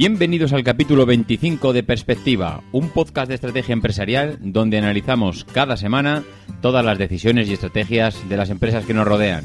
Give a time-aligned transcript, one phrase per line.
[0.00, 6.24] Bienvenidos al capítulo 25 de Perspectiva, un podcast de estrategia empresarial donde analizamos cada semana
[6.62, 9.44] todas las decisiones y estrategias de las empresas que nos rodean.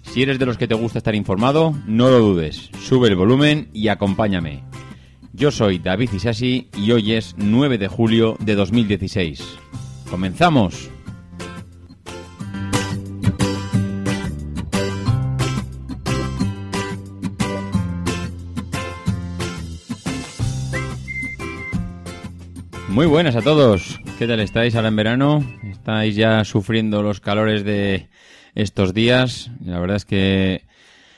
[0.00, 3.68] Si eres de los que te gusta estar informado, no lo dudes, sube el volumen
[3.74, 4.64] y acompáñame.
[5.34, 9.44] Yo soy David Isasi y hoy es 9 de julio de 2016.
[10.08, 10.91] ¡Comenzamos!
[22.92, 23.98] Muy buenas a todos.
[24.18, 25.42] ¿Qué tal estáis ahora en verano?
[25.62, 28.10] ¿Estáis ya sufriendo los calores de
[28.54, 29.50] estos días?
[29.64, 30.66] La verdad es que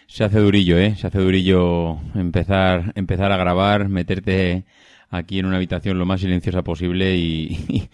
[0.06, 0.94] se hace durillo, ¿eh?
[0.94, 4.66] Se hace durillo empezar, empezar a grabar, meterte
[5.10, 7.88] aquí en una habitación lo más silenciosa posible y,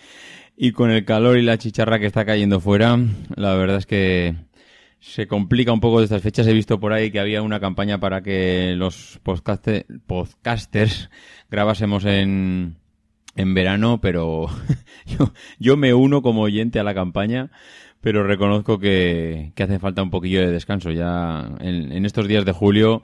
[0.59, 2.99] y, con el calor y la chicharra que está cayendo fuera,
[3.35, 4.35] la verdad es que
[4.99, 6.47] se complica un poco de estas fechas.
[6.47, 11.09] He visto por ahí que había una campaña para que los podcasters
[11.49, 12.77] grabásemos en,
[13.37, 14.49] en verano, pero
[15.07, 17.51] yo, yo me uno como oyente a la campaña,
[18.01, 20.91] pero reconozco que, hace falta un poquillo de descanso.
[20.91, 23.03] Ya en, en, estos días de julio,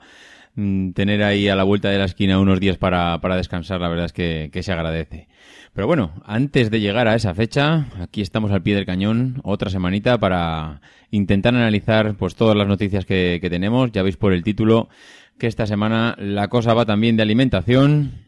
[0.55, 3.89] mm, tener ahí a la vuelta de la esquina unos días para, para descansar, la
[3.89, 5.27] verdad es que, que se agradece.
[5.73, 9.69] Pero bueno, antes de llegar a esa fecha, aquí estamos al pie del cañón, otra
[9.69, 13.91] semanita para intentar analizar pues todas las noticias que, que tenemos.
[13.91, 14.89] Ya veis por el título
[15.37, 18.26] que esta semana la cosa va también de alimentación,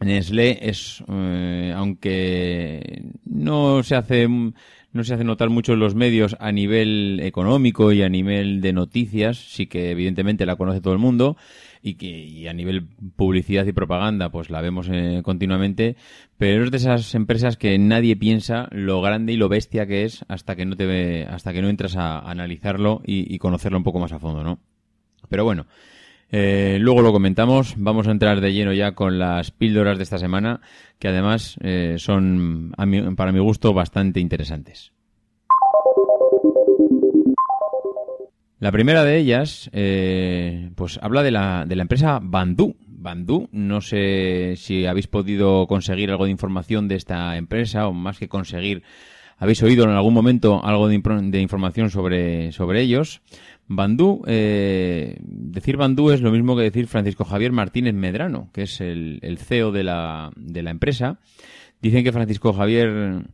[0.00, 4.28] Nestlé es, eh, aunque no se hace
[4.90, 8.72] no se hace notar mucho en los medios a nivel económico y a nivel de
[8.72, 11.36] noticias, sí que evidentemente la conoce todo el mundo
[11.82, 12.86] y que y a nivel
[13.16, 15.96] publicidad y propaganda pues la vemos eh, continuamente,
[16.38, 20.24] pero es de esas empresas que nadie piensa lo grande y lo bestia que es
[20.28, 23.84] hasta que no te ve, hasta que no entras a, analizarlo y, y conocerlo un
[23.84, 24.58] poco más a fondo, ¿no?
[25.28, 25.66] Pero bueno,
[26.30, 27.74] eh, luego lo comentamos.
[27.76, 30.60] Vamos a entrar de lleno ya con las píldoras de esta semana,
[30.98, 32.72] que además eh, son,
[33.16, 34.92] para mi gusto, bastante interesantes.
[38.60, 42.74] La primera de ellas, eh, pues habla de la, de la empresa Bandú.
[42.86, 48.18] Bandú, no sé si habéis podido conseguir algo de información de esta empresa o más
[48.18, 48.82] que conseguir,
[49.36, 53.22] habéis oído en algún momento algo de, de información sobre, sobre ellos.
[53.68, 58.80] Bandú, eh, decir Bandú es lo mismo que decir Francisco Javier Martínez Medrano, que es
[58.80, 61.20] el, CEO de la, de la empresa.
[61.82, 63.26] Dicen que Francisco Javier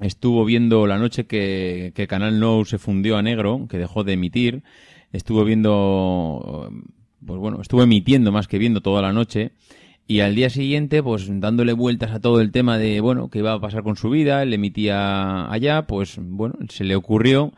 [0.00, 4.14] estuvo viendo la noche que, que Canal No se fundió a negro, que dejó de
[4.14, 4.64] emitir,
[5.12, 6.70] estuvo viendo,
[7.24, 9.52] pues bueno, estuvo emitiendo más que viendo toda la noche,
[10.08, 13.52] y al día siguiente, pues dándole vueltas a todo el tema de, bueno, qué iba
[13.52, 17.52] a pasar con su vida, él emitía allá, pues bueno, se le ocurrió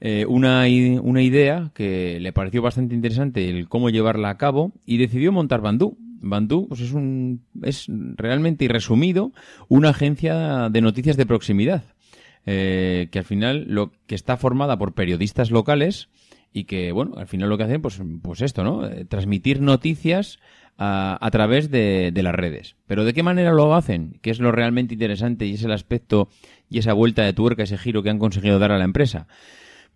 [0.00, 0.64] eh, una,
[1.02, 5.60] una idea que le pareció bastante interesante el cómo llevarla a cabo y decidió montar
[5.60, 5.98] Bandú.
[6.22, 9.32] Bandú pues es, un, es realmente y resumido
[9.68, 11.84] una agencia de noticias de proximidad.
[12.46, 16.08] Eh, que al final lo que está formada por periodistas locales
[16.54, 20.38] y que bueno al final lo que hacen pues pues esto no eh, transmitir noticias
[20.78, 24.40] a, a través de, de, las redes pero de qué manera lo hacen que es
[24.40, 26.30] lo realmente interesante y es el aspecto
[26.70, 29.26] y esa vuelta de tuerca ese giro que han conseguido dar a la empresa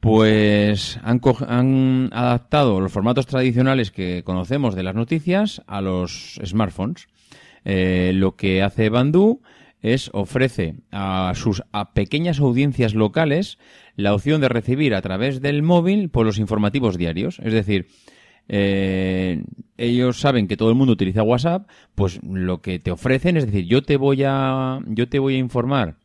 [0.05, 7.06] pues han, adaptado los formatos tradicionales que conocemos de las noticias a los smartphones.
[7.65, 9.41] Eh, lo que hace Bandú
[9.81, 13.56] es ofrece a sus a pequeñas audiencias locales
[13.97, 17.41] la opción de recibir a través del móvil por pues, los informativos diarios.
[17.43, 17.87] Es decir,
[18.47, 19.43] eh,
[19.79, 23.65] ellos saben que todo el mundo utiliza WhatsApp, pues lo que te ofrecen es decir,
[23.65, 25.97] yo te voy a, yo te voy a informar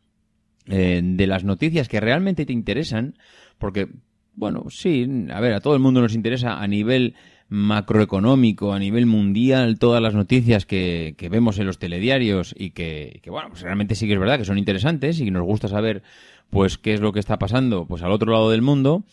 [0.66, 3.14] eh, de las noticias que realmente te interesan,
[3.60, 3.86] porque,
[4.34, 7.14] bueno, sí, a ver, a todo el mundo nos interesa a nivel
[7.48, 13.20] macroeconómico, a nivel mundial, todas las noticias que, que vemos en los telediarios y que,
[13.22, 16.02] que, bueno, pues realmente sí que es verdad que son interesantes y nos gusta saber,
[16.48, 19.04] pues, qué es lo que está pasando, pues, al otro lado del mundo.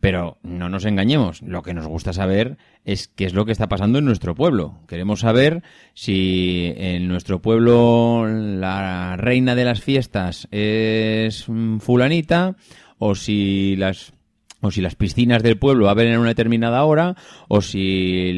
[0.00, 3.68] Pero no nos engañemos, lo que nos gusta saber es qué es lo que está
[3.68, 4.78] pasando en nuestro pueblo.
[4.86, 11.46] Queremos saber si en nuestro pueblo la reina de las fiestas es
[11.80, 12.54] fulanita
[12.98, 14.12] o si las
[14.60, 17.14] o si las piscinas del pueblo abren en una determinada hora,
[17.46, 18.28] o si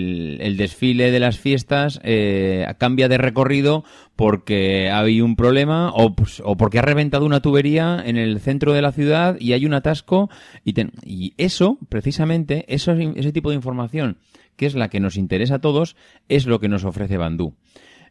[0.41, 3.85] el, desfile de las fiestas eh, cambia de recorrido
[4.17, 8.39] porque ha habido un problema o, pues, o, porque ha reventado una tubería en el
[8.41, 10.29] centro de la ciudad y hay un atasco.
[10.63, 10.75] Y,
[11.05, 14.19] y eso, precisamente, eso, ese tipo de información,
[14.57, 15.97] que es la que nos interesa a todos,
[16.29, 17.55] es lo que nos ofrece Bandú.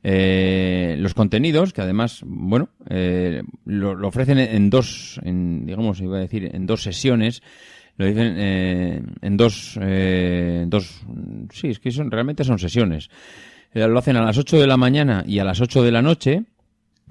[0.04, 6.18] Eh, los contenidos, que además, bueno, eh, lo, lo, ofrecen en dos, en, digamos, iba
[6.18, 7.42] a decir, en dos sesiones
[8.00, 11.02] lo dicen eh, en dos, eh, dos,
[11.52, 13.10] sí, es que son, realmente son sesiones.
[13.74, 16.02] Eh, lo hacen a las 8 de la mañana y a las 8 de la
[16.02, 16.46] noche.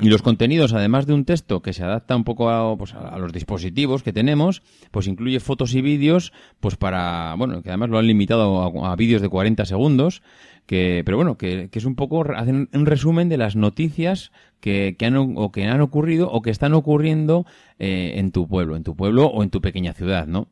[0.00, 3.18] Y los contenidos, además de un texto que se adapta un poco a, pues, a
[3.18, 4.62] los dispositivos que tenemos,
[4.92, 9.22] pues incluye fotos y vídeos, pues para, bueno, que además lo han limitado a, vídeos
[9.22, 10.22] de 40 segundos,
[10.66, 14.30] que, pero bueno, que, que, es un poco, hacen un resumen de las noticias
[14.60, 17.44] que, que han, o que han ocurrido o que están ocurriendo
[17.80, 20.48] eh, en tu pueblo, en tu pueblo o en tu pequeña ciudad, ¿no?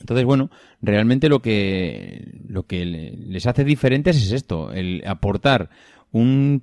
[0.00, 0.50] Entonces, bueno,
[0.80, 5.70] realmente lo que, lo que les hace diferentes es esto, el aportar
[6.12, 6.62] un,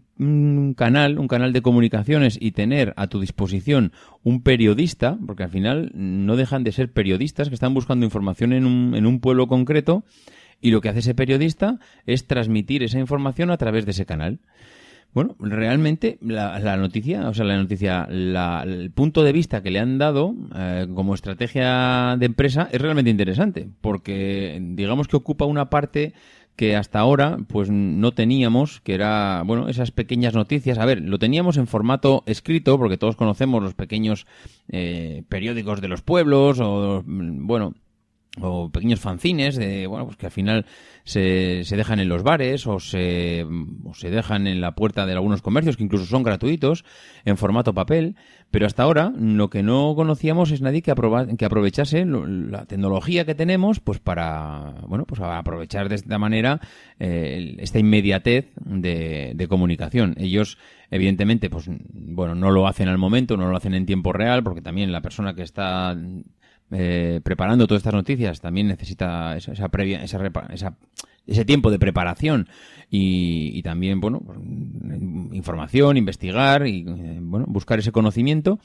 [0.75, 3.91] canal, un canal de comunicaciones y tener a tu disposición
[4.23, 8.65] un periodista, porque al final no dejan de ser periodistas que están buscando información en
[8.65, 10.03] un, en un pueblo concreto
[10.61, 14.39] y lo que hace ese periodista es transmitir esa información a través de ese canal.
[15.15, 19.97] Bueno, realmente la, noticia, o sea, la noticia, el punto de vista que le han
[19.97, 26.13] dado eh, como estrategia de empresa es realmente interesante, porque digamos que ocupa una parte
[26.55, 30.77] que hasta ahora pues no teníamos, que era, bueno, esas pequeñas noticias.
[30.77, 34.25] A ver, lo teníamos en formato escrito, porque todos conocemos los pequeños
[34.69, 37.73] eh, periódicos de los pueblos, o, bueno,
[38.41, 40.65] o pequeños fanzines de bueno pues que al final
[41.03, 43.45] se, se dejan en los bares o se,
[43.83, 46.83] o se dejan en la puerta de algunos comercios que incluso son gratuitos
[47.25, 48.15] en formato papel.
[48.51, 50.93] Pero hasta ahora lo que no conocíamos es nadie que,
[51.37, 56.59] que aprovechase la tecnología que tenemos pues para bueno pues aprovechar de esta manera
[56.99, 60.15] eh, esta inmediatez de, de comunicación.
[60.17, 60.57] Ellos
[60.89, 64.61] evidentemente pues bueno no lo hacen al momento no lo hacen en tiempo real porque
[64.61, 65.95] también la persona que está
[66.71, 70.77] eh, preparando todas estas noticias también necesita esa, previa, esa,
[71.27, 72.47] ese tiempo de preparación
[72.89, 74.39] y, también, bueno, pues,
[75.33, 78.59] información, investigar y, eh, bueno, buscar ese conocimiento.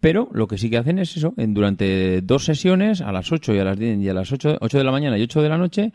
[0.00, 3.52] Pero lo que sí que hacen es eso, en, durante dos sesiones, a las 8
[3.54, 5.58] y a las 10 y a las 8, de la mañana y 8 de la
[5.58, 5.92] noche,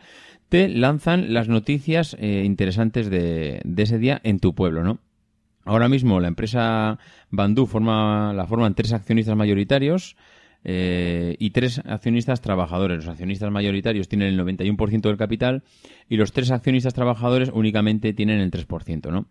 [0.50, 4.98] te lanzan las noticias eh, interesantes de, de, ese día en tu pueblo, ¿no?
[5.64, 6.98] Ahora mismo la empresa
[7.30, 10.16] Bandú forma, la forman tres accionistas mayoritarios,
[10.64, 12.98] eh, y tres accionistas trabajadores.
[12.98, 15.62] Los accionistas mayoritarios tienen el 91% del capital
[16.08, 19.26] y los tres accionistas trabajadores únicamente tienen el 3%, ¿no?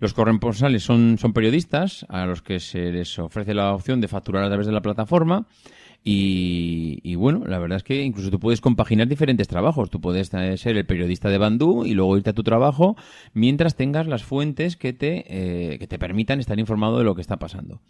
[0.00, 4.42] Los corresponsales son, son periodistas a los que se les ofrece la opción de facturar
[4.42, 5.46] a través de la plataforma
[6.04, 9.88] y, bueno, la verdad es que incluso tú puedes compaginar diferentes trabajos.
[9.90, 12.96] Tú puedes eh, ser el periodista de Bandú y luego irte a tu trabajo
[13.34, 17.20] mientras tengas las fuentes que te, eh, que te permitan estar informado de lo que
[17.20, 17.80] está pasando.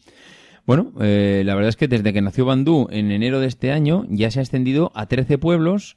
[0.65, 4.07] Bueno, eh, la verdad es que desde que nació Bandú en enero de este año
[4.09, 5.97] ya se ha extendido a 13 pueblos,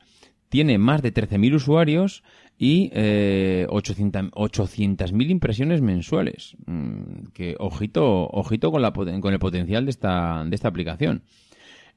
[0.50, 2.24] tiene más de 13.000 usuarios
[2.58, 6.56] y eh, 800.000 impresiones mensuales.
[6.66, 11.22] Mm, que ojito, ojito con, la, con el potencial de esta, de esta aplicación.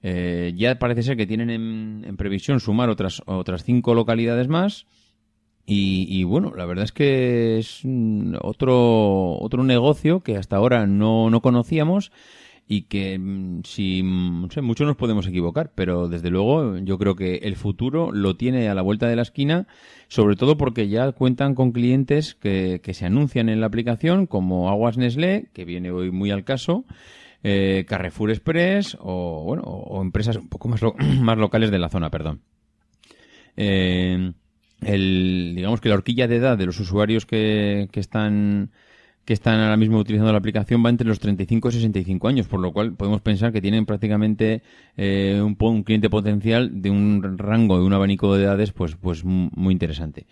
[0.03, 4.87] Eh, ya parece ser que tienen en, en, previsión sumar otras, otras cinco localidades más.
[5.65, 7.83] Y, y, bueno, la verdad es que es
[8.41, 12.11] otro, otro negocio que hasta ahora no conocíamos
[12.69, 16.99] y que mm, si mm, no sé, muchos nos podemos equivocar, pero desde luego yo
[16.99, 19.67] creo que el futuro lo tiene a la vuelta de la esquina,
[20.09, 24.69] sobre todo porque ya cuentan con clientes que, que se anuncian en la aplicación como
[24.69, 26.85] Aguas Nestlé, que viene hoy muy al caso,
[27.43, 30.81] eh, Carrefour Express o bueno o, empresas un poco más,
[31.21, 32.43] más locales de la zona, perdón.
[33.57, 34.33] Eh,
[34.83, 38.71] el, digamos que la horquilla de edad de los usuarios que, que están
[39.29, 42.61] que están ahora mismo utilizando la aplicación va entre los 35 y 65 años, por
[42.61, 44.63] lo cual podemos pensar que tienen prácticamente
[44.97, 49.27] eh, un, un, cliente potencial de un rango, de un abanico de edades, pues, pues
[49.27, 50.25] muy interesante.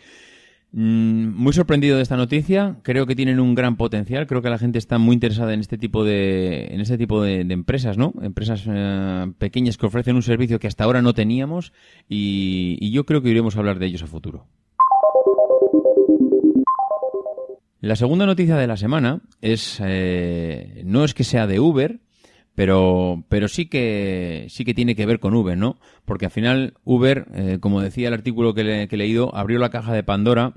[0.73, 2.79] Mm, muy sorprendido de esta noticia.
[2.85, 4.27] Creo que tienen un gran potencial.
[4.27, 7.41] Creo que la gente está muy interesada en este tipo de, en este tipo de,
[7.41, 8.15] empresas, ¿no?
[8.23, 11.75] Empresas eh, pequeñas que ofrecen un servicio que hasta ahora no teníamos
[12.09, 14.47] y, yo creo que iremos a hablar de ellos a futuro.
[17.87, 22.01] La segunda noticia de la semana es eh, no es que sea de Uber,
[22.57, 25.79] pero pero sí que sí que tiene que ver con Uber, ¿no?
[26.05, 29.71] Porque al final Uber, eh, como decía el artículo que, que, he leído, abrió la
[29.71, 30.55] caja de Pandora.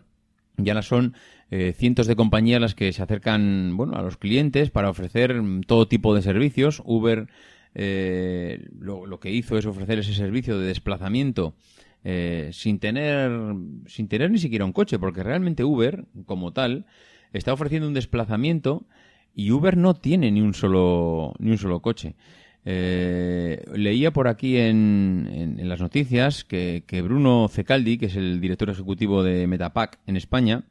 [0.57, 1.13] Ya son
[1.51, 5.87] eh, cientos de compañías las que se acercan, bueno, a los clientes para ofrecer todo
[5.87, 6.81] tipo de servicios.
[6.83, 7.27] Uber
[7.75, 11.53] eh, lo, lo, que hizo es ofrecer ese servicio de desplazamiento
[12.51, 13.29] sin tener
[13.85, 16.87] sin tener ni siquiera un coche, porque realmente Uber como tal
[17.33, 18.85] está ofreciendo un desplazamiento
[19.35, 22.15] y Uber no tiene ni un solo, ni un solo coche.
[22.65, 28.41] Eh, leía por aquí en, en, las noticias que, que, Bruno Cecaldi, que es el
[28.41, 30.65] director ejecutivo de Metapack en España,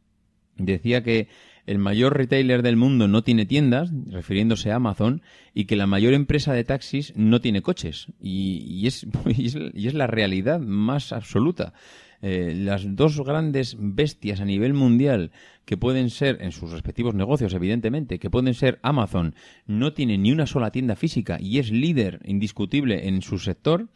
[0.59, 1.29] decía que
[1.69, 5.21] el mayor retailer del mundo no tiene tiendas, refiriéndose a Amazon,
[5.53, 8.07] y que la mayor empresa de taxis no tiene coches.
[8.21, 11.75] Y, y, es, y es, la realidad más absoluta.
[12.21, 15.31] Eh, las dos grandes bestias a nivel mundial
[15.65, 19.35] que pueden ser, en sus respectivos negocios, evidentemente, que pueden ser Amazon,
[19.67, 23.89] no tiene ni una sola tienda física y es líder indiscutible en su sector.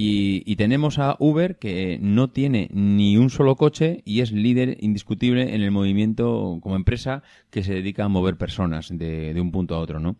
[0.00, 5.56] Y, tenemos a Uber que no tiene ni un solo coche y es líder indiscutible
[5.56, 9.80] en el movimiento como empresa que se dedica a mover personas de, un punto a
[9.80, 10.14] otro, ¿no?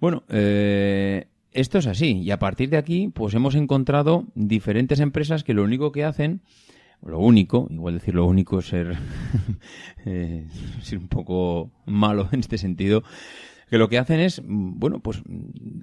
[0.00, 5.44] Bueno, eh, esto es así y a partir de aquí pues hemos encontrado diferentes empresas
[5.44, 6.42] que lo único que hacen
[7.02, 8.96] lo único, igual decir lo único es ser,
[10.04, 10.46] eh,
[10.82, 13.02] ser un poco malo en este sentido,
[13.70, 15.22] que lo que hacen es, bueno, pues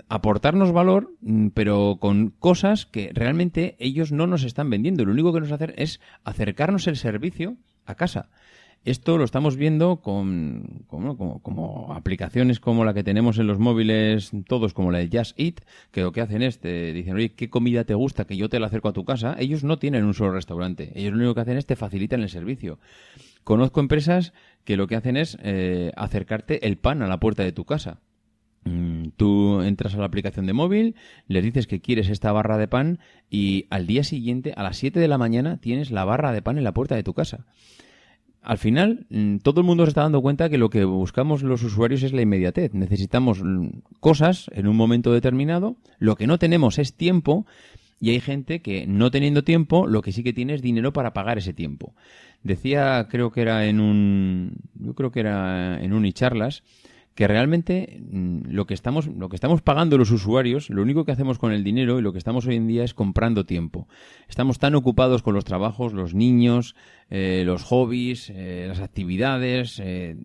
[0.09, 1.13] aportarnos valor,
[1.53, 5.05] pero con cosas que realmente ellos no nos están vendiendo.
[5.05, 7.55] Lo único que nos hacen es acercarnos el servicio
[7.85, 8.29] a casa.
[8.85, 14.73] Esto lo estamos viendo con, como, aplicaciones como la que tenemos en los móviles, todos
[14.73, 15.59] como la de Just Eat,
[15.91, 18.25] que lo que hacen es, te dicen, oye, ¿qué comida te gusta?
[18.25, 19.35] Que yo te la acerco a tu casa.
[19.39, 20.93] Ellos no tienen un solo restaurante.
[20.95, 22.79] Ellos lo único que hacen es te facilitan el servicio.
[23.43, 24.31] Conozco empresas
[24.63, 27.99] que lo que hacen es eh, acercarte el pan a la puerta de tu casa.
[28.63, 30.95] Mm, tú entras a la aplicación de móvil,
[31.27, 34.99] les dices que quieres esta barra de pan y al día siguiente, a las 7
[34.99, 37.45] de la mañana, tienes la barra de pan en la puerta de tu casa
[38.47, 41.63] al final mm, todo el mundo se está dando cuenta que lo que buscamos los
[41.63, 42.73] usuarios es la inmediatez.
[42.73, 43.67] Necesitamos mm,
[43.99, 47.45] cosas en un momento determinado, lo que no tenemos es tiempo
[47.99, 51.11] y hay gente que no teniendo tiempo lo que sí que tiene es dinero para
[51.11, 51.93] pagar ese tiempo.
[52.41, 56.63] Decía, creo que era en un, yo creo que era en un charlas,
[57.17, 61.11] que realmente mm, lo que estamos lo que estamos pagando los usuarios, lo único que
[61.11, 63.87] hacemos con el dinero y lo que estamos hoy en día es comprando tiempo.
[64.29, 66.75] Estamos tan ocupados con los trabajos, los niños,
[67.09, 70.15] eh, los hobbies, eh, las actividades, eh,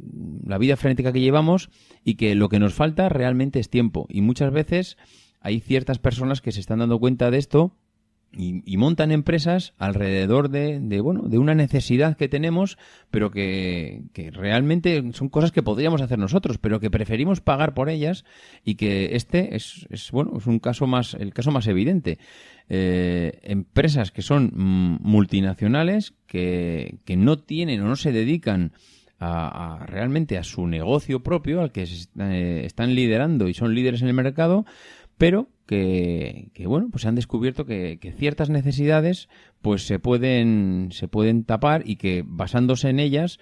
[0.45, 1.71] la vida frenética que llevamos
[2.05, 4.07] y que lo que nos falta realmente es tiempo.
[4.11, 4.99] Y muchas veces
[5.41, 7.75] hay ciertas personas que se están dando cuenta de esto
[8.33, 12.79] y, montan empresas alrededor de, de, bueno de una necesidad que tenemos
[13.11, 18.25] pero que, realmente son cosas que podríamos hacer nosotros pero que preferimos pagar por ellas
[18.65, 22.19] y que este es, es bueno es un caso más el caso más evidente.
[22.69, 28.73] Eh, empresas que son mm, multinacionales que, que no tienen o no se dedican
[29.25, 34.09] a, realmente a su negocio propio al que eh, están liderando y son líderes en
[34.09, 34.65] el mercado
[35.19, 39.29] pero que, bueno, pues se han descubierto que, ciertas necesidades
[39.61, 43.39] pues se pueden, se pueden tapar y que basándose en ellas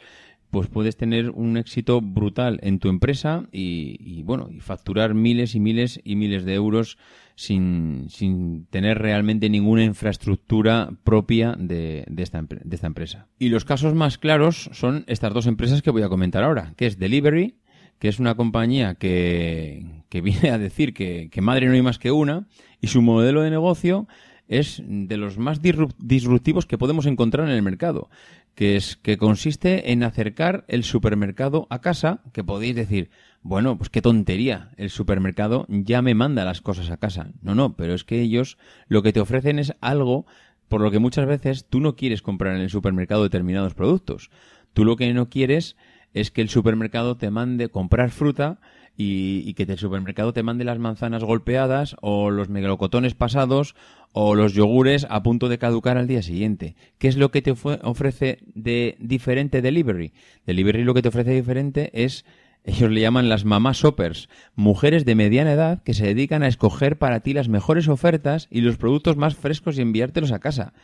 [0.51, 5.61] pues puedes tener un éxito brutal en tu empresa y, bueno, y facturar miles y
[5.61, 6.99] miles y miles de euros
[7.37, 13.29] sin, sin tener realmente ninguna infraestructura propia de, de, esta, de esta empresa.
[13.39, 16.87] Y los casos más claros son estas dos empresas que voy a comentar ahora, que
[16.87, 17.55] es Delivery,
[18.01, 22.01] que es una compañía que, que viene a decir que, que, madre no hay más
[22.01, 22.49] que una
[22.81, 24.09] y su modelo de negocio
[24.49, 28.11] es de los más disruptivos que podemos encontrar en el mercado,
[28.57, 33.11] que es que consiste en acercar el supermercado a casa, que podéis decir,
[33.43, 37.31] bueno, pues qué tontería, el supermercado ya me manda las cosas a casa.
[37.43, 40.27] No, no, pero es que ellos lo que te ofrecen es algo
[40.67, 44.31] por lo que muchas veces tú no quieres comprar en el supermercado determinados productos.
[44.73, 45.77] Tú lo que no quieres
[46.15, 48.59] es que el supermercado te mande comprar fruta
[48.97, 53.75] y, que el supermercado te mande las manzanas golpeadas o los melocotones pasados
[54.13, 56.77] o los yogures a punto de caducar al día siguiente.
[56.99, 60.13] ¿Qué es lo que te ofrece de diferente Delivery?
[60.47, 62.27] Delivery lo que te ofrece diferente es
[62.63, 66.99] ellos le llaman las mamás shoppers, mujeres de mediana edad que se dedican a escoger
[66.99, 70.75] para ti las mejores ofertas y los productos más frescos y enviártelos a casa.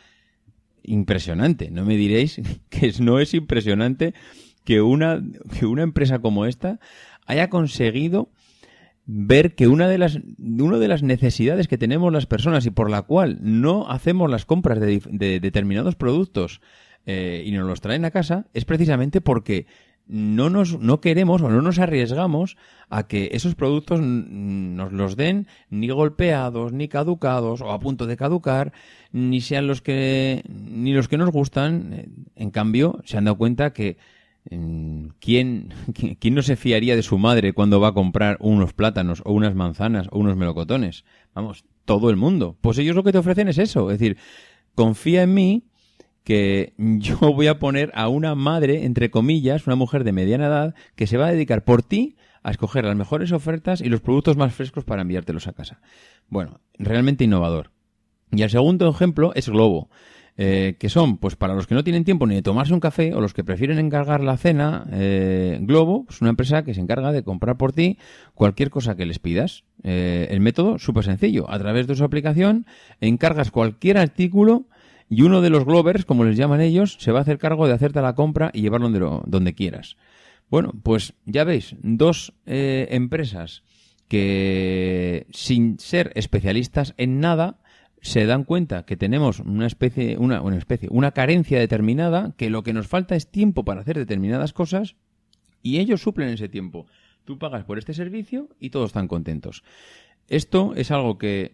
[0.81, 4.15] Impresionante, no me diréis que no es impresionante
[4.67, 5.23] que una,
[5.57, 6.81] que una empresa como esta
[7.25, 8.31] haya conseguido
[9.05, 12.91] ver que una de las, una de las necesidades que tenemos las personas y por
[12.91, 16.59] la cual no hacemos las compras de, determinados productos
[17.05, 19.67] eh, y nos los traen a casa es precisamente porque
[20.05, 22.57] no nos no queremos o no nos arriesgamos
[22.89, 28.17] a que esos productos nos los den ni golpeados ni caducados o a punto de
[28.17, 28.73] caducar
[29.13, 32.25] ni sean los que ni los que nos gustan.
[32.35, 33.97] En cambio se han dado cuenta que
[35.19, 35.73] ¿Quién,
[36.19, 39.55] ¿Quién no se fiaría de su madre cuando va a comprar unos plátanos o unas
[39.55, 41.05] manzanas o unos melocotones?
[41.33, 42.57] Vamos, todo el mundo.
[42.61, 43.91] Pues ellos lo que te ofrecen es eso.
[43.91, 44.17] Es decir,
[44.75, 45.63] confía en mí
[46.23, 50.75] que yo voy a poner a una madre, entre comillas, una mujer de mediana edad,
[50.95, 54.37] que se va a dedicar por ti a escoger las mejores ofertas y los productos
[54.37, 55.81] más frescos para enviártelos a casa.
[56.29, 57.71] Bueno, realmente innovador.
[58.31, 59.89] Y el segundo ejemplo es Globo.
[60.39, 63.11] Eh, que son, pues para los que no tienen tiempo ni de tomarse un café
[63.15, 67.11] o los que prefieren encargar la cena, eh, Globo es una empresa que se encarga
[67.11, 67.97] de comprar por ti
[68.35, 69.63] cualquier cosa que les pidas.
[69.81, 72.67] Eh, el método súper sencillo, a través de su aplicación
[73.01, 74.67] encargas cualquier artículo
[75.09, 77.73] y uno de los Glovers, como les llaman ellos, se va a hacer cargo de
[77.73, 79.97] hacerte la compra y llevarlo donde, donde quieras.
[80.51, 83.63] Bueno, pues ya veis, dos empresas
[84.07, 87.59] que sin ser especialistas en nada,
[88.07, 92.63] se dan cuenta que tenemos una especie, una, una especie, una carencia determinada, que lo
[92.63, 94.95] que nos falta es tiempo para hacer determinadas cosas
[95.61, 96.87] y ellos suplen ese tiempo.
[97.25, 99.63] Tú pagas por este servicio y todos están contentos.
[100.29, 101.51] Esto es algo que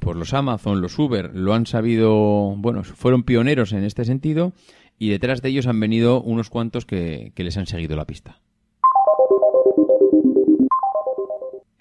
[0.00, 4.52] por los Amazon, los Uber lo han sabido, bueno, fueron pioneros en este sentido
[5.00, 8.40] y detrás de ellos han venido unos cuantos que, que les han seguido la pista.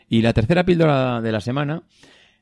[0.09, 1.83] Y la tercera píldora de la semana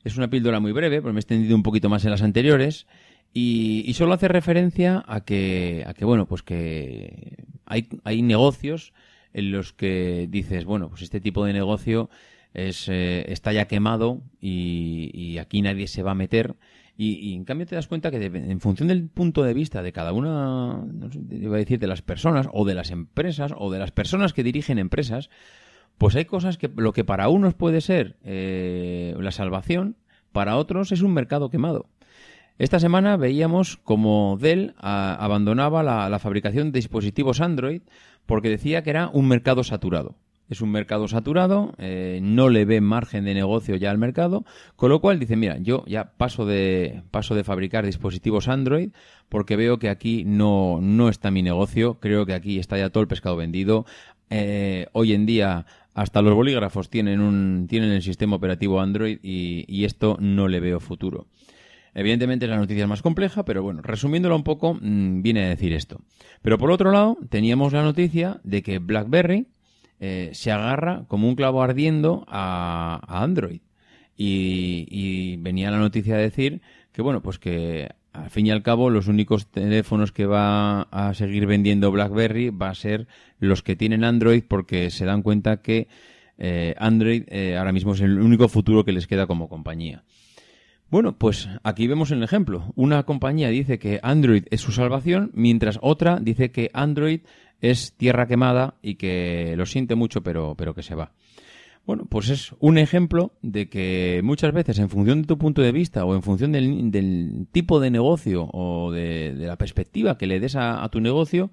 [0.03, 2.87] es una píldora muy breve, porque me he extendido un poquito más en las anteriores.
[3.33, 8.93] Y, solo hace referencia a que, a que bueno, pues que hay, hay negocios
[9.33, 12.09] en los que dices, bueno, pues este tipo de negocio
[12.53, 16.55] es, eh, está ya quemado y, aquí nadie se va a meter.
[16.97, 20.11] Y, en cambio te das cuenta que en función del punto de vista de cada
[20.11, 23.79] una, no sé, iba a decir, de las personas o de las empresas o de
[23.79, 25.29] las personas que dirigen empresas,
[25.99, 29.97] pues hay cosas que lo que para unos puede ser eh, la salvación,
[30.31, 31.87] para otros es un mercado quemado.
[32.57, 37.81] Esta semana veíamos como Dell abandonaba la, fabricación de dispositivos Android
[38.25, 40.15] porque decía que era un mercado saturado.
[40.49, 44.89] Es un mercado saturado, eh, no le ve margen de negocio ya al mercado, con
[44.89, 48.89] lo cual dice, mira, yo ya paso de, paso de fabricar dispositivos Android
[49.27, 53.01] porque veo que aquí no, no está mi negocio, creo que aquí está ya todo
[53.01, 53.85] el pescado vendido.
[54.31, 59.83] Eh, hoy en día hasta los bolígrafos tienen, un, tienen el sistema operativo Android y,
[59.83, 61.27] esto no le veo futuro.
[61.93, 65.73] Evidentemente la noticia es más compleja, pero bueno, resumiéndolo un poco, mm, viene a decir
[65.73, 66.01] esto.
[66.41, 69.47] Pero por otro lado, teníamos la noticia de que BlackBerry
[69.99, 73.61] eh, se agarra como un clavo ardiendo a, Android.
[74.15, 78.63] Y, y, venía la noticia a decir que, bueno, pues que al fin y al
[78.63, 83.07] cabo, los únicos teléfonos que va a seguir vendiendo BlackBerry va a ser
[83.39, 85.87] los que tienen Android porque se dan cuenta que
[86.37, 90.03] eh, Android eh, ahora mismo es el único futuro que les queda como compañía.
[90.89, 92.73] Bueno, pues aquí vemos el ejemplo.
[92.75, 97.21] Una compañía dice que Android es su salvación, mientras otra dice que Android
[97.61, 101.11] es tierra quemada y que lo siente mucho, pero, pero que se va.
[101.89, 105.71] Bueno, pues es un ejemplo de que muchas veces en función de tu punto de
[105.71, 110.55] vista o en función del, tipo de negocio o de, la perspectiva que le des
[110.55, 111.49] a, tu negocio,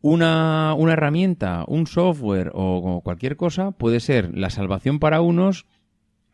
[0.00, 5.66] una, herramienta, un software o, cualquier cosa puede ser la salvación para unos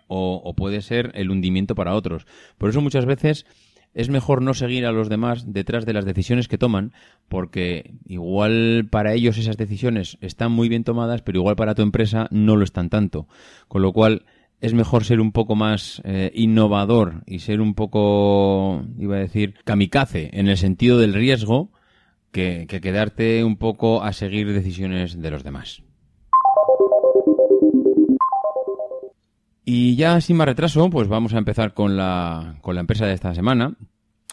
[0.06, 2.26] o, o puede ser el hundimiento para otros.
[2.58, 3.46] Por eso muchas veces
[3.94, 6.92] es mejor no seguir a los demás detrás de las decisiones que toman,
[7.28, 12.28] porque igual para ellos esas decisiones están muy bien tomadas, pero igual para tu empresa
[12.30, 13.28] no lo están tanto.
[13.68, 14.26] Con lo cual
[14.60, 19.54] es mejor ser un poco más eh, innovador y ser un poco, iba a decir,
[19.64, 21.70] kamikaze en el sentido del riesgo,
[22.32, 25.83] que, que quedarte un poco a seguir decisiones de los demás.
[29.64, 33.14] Y ya sin más retraso, pues vamos a empezar con la, con la empresa de
[33.14, 33.76] esta semana.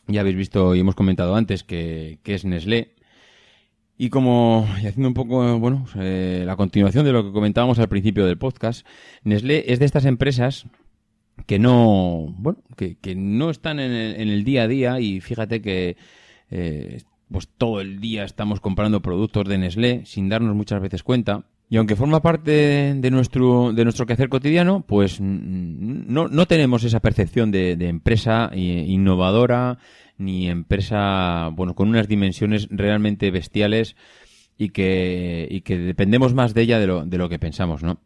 [0.07, 2.95] Ya habéis visto y hemos comentado antes que, es Nestlé.
[3.97, 7.87] Y como, y haciendo un poco, bueno, eh, la continuación de lo que comentábamos al
[7.87, 8.85] principio del podcast,
[9.23, 10.65] Nestlé es de estas empresas
[11.45, 15.21] que no, bueno, que, que no están en el, en el, día a día y
[15.21, 15.97] fíjate que
[16.49, 21.45] eh, pues todo el día estamos comprando productos de Nestlé sin darnos muchas veces cuenta
[21.71, 26.99] Y aunque forma parte de nuestro, de nuestro quehacer cotidiano, pues no, no tenemos esa
[26.99, 29.77] percepción de, empresa innovadora
[30.17, 33.95] ni empresa, bueno, con unas dimensiones realmente bestiales
[34.57, 38.01] y que, y que dependemos más de ella de lo, de lo que pensamos, ¿no?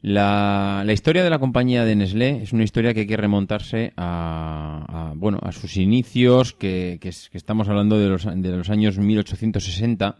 [0.00, 3.92] La, la, historia de la compañía de Nestlé es una historia que hay que remontarse
[3.96, 10.18] a, bueno, a sus inicios, que, que, estamos hablando de los, de los años 1860,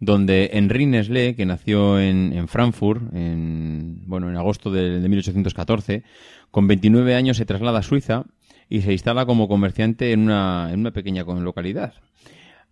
[0.00, 6.02] donde Henri Nestlé, que nació en, en Frankfurt, en, bueno, en agosto de, de 1814,
[6.50, 8.24] con 29 años se traslada a Suiza
[8.68, 11.94] y se instala como comerciante en una, en una pequeña localidad.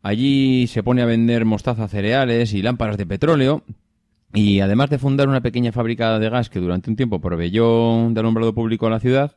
[0.02, 3.64] Allí se pone a vender mostaza, cereales y lámparas de petróleo
[4.32, 8.20] y además de fundar una pequeña fábrica de gas que durante un tiempo proveyó de
[8.20, 9.36] alumbrado público a la ciudad,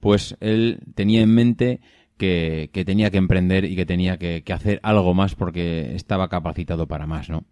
[0.00, 1.80] pues él tenía en mente
[2.20, 7.06] que, tenía que emprender y que tenía que, hacer algo más porque estaba capacitado para
[7.06, 7.44] más, ¿no?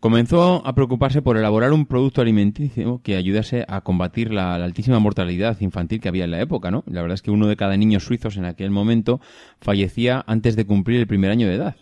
[0.00, 5.60] Comenzó a preocuparse por elaborar un producto alimenticio que ayudase a combatir la, altísima mortalidad
[5.60, 6.82] infantil que había en la época, ¿no?
[6.86, 9.20] La verdad es que uno de cada niño suizos en aquel momento
[9.60, 11.76] fallecía antes de cumplir el primer año de edad.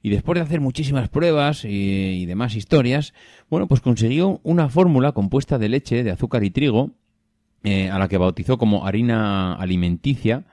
[0.00, 3.14] Y después de hacer muchísimas pruebas y, demás historias,
[3.50, 6.92] bueno, pues consiguió una fórmula compuesta de leche, de azúcar y trigo,
[7.64, 10.44] eh, a la que bautizó como harina alimenticia.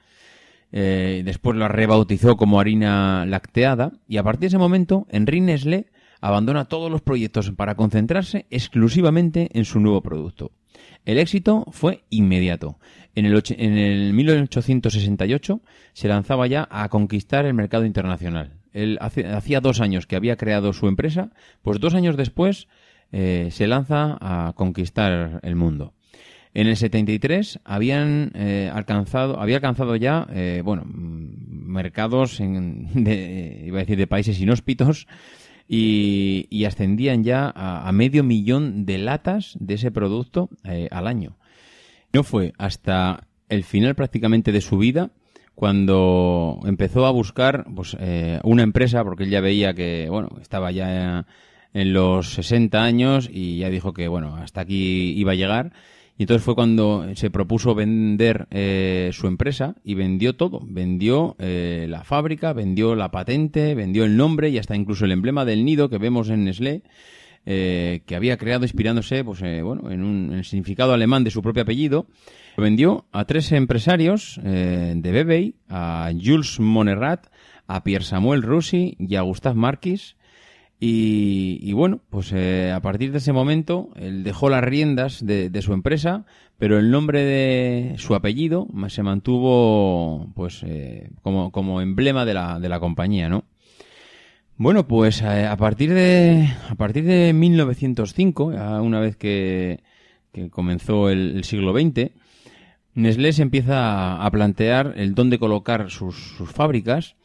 [0.74, 3.94] Eh, después la rebautizó como harina lacteada.
[4.08, 5.88] Y a partir de ese momento, Henri Nestlé
[6.20, 10.52] abandona todos los proyectos para concentrarse exclusivamente en su nuevo producto.
[11.06, 12.78] El éxito fue inmediato.
[13.16, 15.62] En el, en el 1868
[15.94, 20.74] se lanzaba ya a conquistar el mercado internacional él hacía dos años que había creado
[20.74, 21.30] su empresa,
[21.62, 22.68] pues dos años después
[23.12, 25.94] eh, se lanza a conquistar el mundo.
[26.54, 33.82] En el 73 habían eh, alcanzado, había alcanzado ya, eh, bueno, mercados de, iba a
[33.82, 35.08] decir de países inhóspitos
[35.68, 40.50] y, ascendían ya a, medio millón de latas de ese producto
[40.92, 41.38] al año.
[42.14, 45.12] No fue hasta el final prácticamente de su vida
[45.56, 50.72] cuando empezó a buscar pues, eh, una empresa, porque él ya veía que, bueno, estaba
[50.72, 51.26] ya
[51.74, 55.74] en los 60 años y ya dijo que, bueno, hasta aquí iba a llegar.
[56.18, 60.62] Y entonces fue cuando se propuso vender eh, su empresa y vendió todo.
[60.64, 65.44] Vendió eh, la fábrica, vendió la patente, vendió el nombre y hasta incluso el emblema
[65.44, 66.84] del nido que vemos en Nestlé.
[67.46, 71.64] que había creado inspirándose pues, bueno, en, un, en el significado alemán de su propio
[71.64, 72.08] apellido
[72.56, 77.28] lo vendió a tres empresarios eh, de Bebey, a Jules Monerat,
[77.68, 80.16] a Pierre Samuel Rossi y a Gustave Marquis.
[80.80, 85.72] Y, bueno, pues eh, a partir de ese momento él dejó las riendas de, su
[85.72, 86.26] empresa,
[86.58, 92.60] pero el nombre de su apellido se mantuvo pues eh, como, como emblema de la,
[92.60, 93.46] de la compañía, ¿no?
[94.58, 98.46] Bueno, pues a partir de a partir de 1905,
[98.82, 99.80] una vez que,
[100.52, 102.12] comenzó el, el siglo XX,
[102.96, 107.16] Nestlé se empieza a plantear el dónde colocar sus, fábricas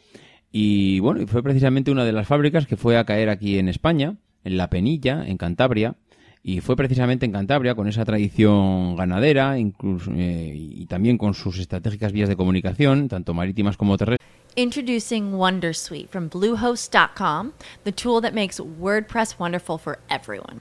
[0.50, 4.16] y bueno, fue precisamente una de las fábricas que fue a caer aquí en España,
[4.44, 5.96] en La Penilla, en Cantabria,
[6.42, 11.58] y fue precisamente en Cantabria con esa tradición ganadera incluso, eh, y también con sus
[11.58, 14.26] estratégicas vías de comunicación, tanto marítimas como terrestres.
[14.56, 17.52] Introducing Wondersuite from Bluehost.com,
[17.84, 20.60] the tool that makes WordPress wonderful for everyone.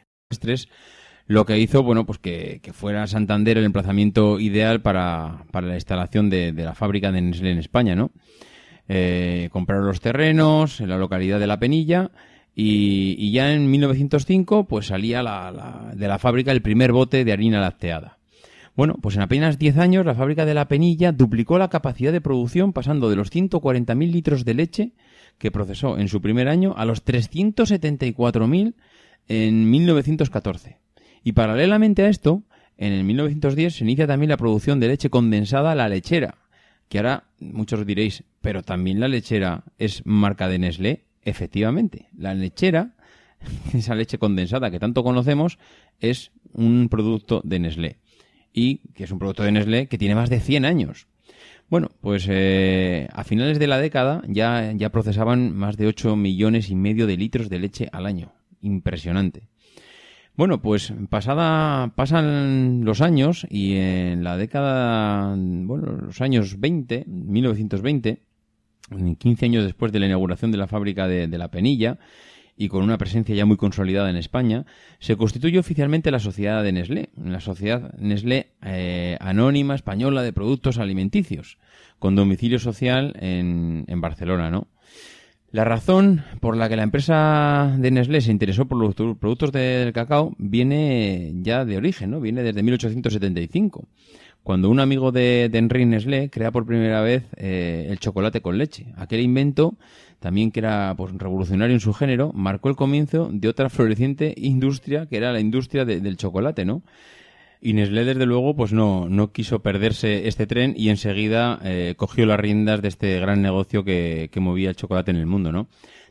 [1.27, 6.29] Lo que hizo, bueno, pues que, fuera Santander el emplazamiento ideal para, para la instalación
[6.29, 8.11] de, la fábrica de Nestlé en España, ¿no?
[8.87, 12.11] Eh, compraron los terrenos en la localidad de La Penilla
[12.53, 17.23] y, y ya en 1905 pues salía la, la, de la fábrica el primer bote
[17.23, 18.17] de harina lacteada.
[18.75, 22.21] Bueno, pues en apenas 10 años la fábrica de La Penilla duplicó la capacidad de
[22.21, 24.91] producción pasando de los 140.000 litros de leche
[25.37, 28.73] que procesó en su primer año a los 374.000
[29.27, 30.77] en 1914.
[31.23, 32.43] Y paralelamente a esto,
[32.77, 36.35] en el 1910 se inicia también la producción de leche condensada a la lechera,
[36.89, 41.05] que ahora muchos diréis, pero también la lechera es marca de Nestlé.
[41.23, 42.95] Efectivamente, la lechera,
[43.73, 45.59] esa leche condensada que tanto conocemos,
[45.99, 47.97] es un producto de Nestlé.
[48.51, 51.07] Y que es un producto de Nestlé que tiene más de 100 años.
[51.69, 56.69] Bueno, pues eh, a finales de la década ya, ya procesaban más de 8 millones
[56.69, 59.47] y medio de litros de leche al año impresionante.
[60.35, 68.21] Bueno, pues pasada, pasan los años y en la década, bueno, los años 20, 1920,
[69.17, 71.99] 15 años después de la inauguración de la fábrica de, la Penilla
[72.57, 74.65] y con una presencia ya muy consolidada en España,
[74.99, 80.77] se constituye oficialmente la sociedad de Nestlé, la sociedad Nestlé eh, Anónima Española de Productos
[80.77, 81.57] Alimenticios,
[81.99, 84.67] con domicilio social en, en Barcelona, ¿no?
[85.51, 89.91] La razón por la que la empresa de Nestlé se interesó por los productos del
[89.91, 92.21] cacao viene ya de origen, ¿no?
[92.21, 93.85] Viene desde 1875,
[94.43, 98.57] cuando un amigo de, de Henri Nestlé crea por primera vez eh, el chocolate con
[98.57, 98.93] leche.
[98.95, 99.75] Aquel invento,
[100.21, 105.07] también que era pues, revolucionario en su género, marcó el comienzo de otra floreciente industria,
[105.07, 106.81] que era la industria de, del chocolate, ¿no?
[107.63, 112.25] Y Nestlé, desde luego, pues no, no quiso perderse este tren y enseguida eh, cogió
[112.25, 115.67] las riendas de este gran negocio que, que movía el chocolate en el mundo, ¿no?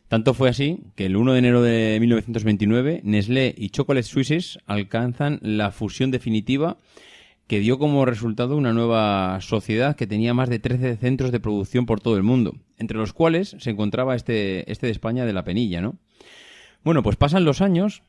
[0.06, 5.40] Tanto fue así que el 1 de enero de 1929 Nestlé y Chocolate Suisses alcanzan
[5.42, 6.78] la fusión definitiva
[7.48, 11.84] que dio como resultado una nueva sociedad que tenía más de 13 centros de producción
[11.84, 15.42] por todo el mundo, entre los cuales se encontraba este, este de España de la
[15.42, 15.96] Penilla, ¿no?
[16.84, 18.02] Bueno, pues pasan los años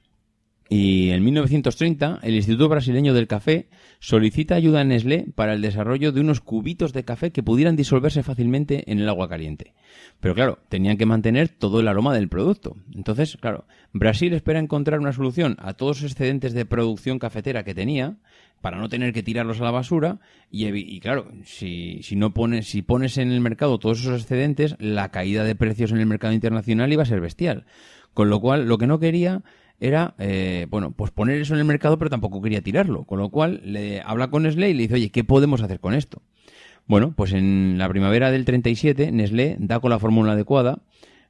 [0.74, 3.68] y en 1930, el Instituto Brasileño del Café
[4.00, 8.24] solicita ayuda a Nestlé para el desarrollo de unos cubitos de café que pudieran disolverse
[8.24, 9.74] fácilmente en el agua caliente.
[10.22, 12.78] Pero claro, tenían que mantener todo el aroma del producto.
[12.96, 17.76] Entonces, claro, Brasil espera encontrar una solución a todos los excedentes de producción cafetera que
[17.76, 18.16] tenía
[18.62, 22.70] para no tener que tirarlos a la basura y, y claro, si, si no pones,
[22.70, 26.32] si pones en el mercado todos esos excedentes, la caída de precios en el mercado
[26.32, 27.66] internacional iba a ser bestial.
[28.14, 29.42] Con lo cual, lo que no quería
[29.82, 33.04] era, eh, bueno, pues poner eso en el mercado, pero tampoco quería tirarlo.
[33.04, 35.96] Con lo cual, le habla con Nestlé y le dice, oye, ¿qué podemos hacer con
[35.96, 36.22] esto?
[36.86, 40.84] Bueno, pues en la primavera del 37, Nestlé da con la fórmula adecuada,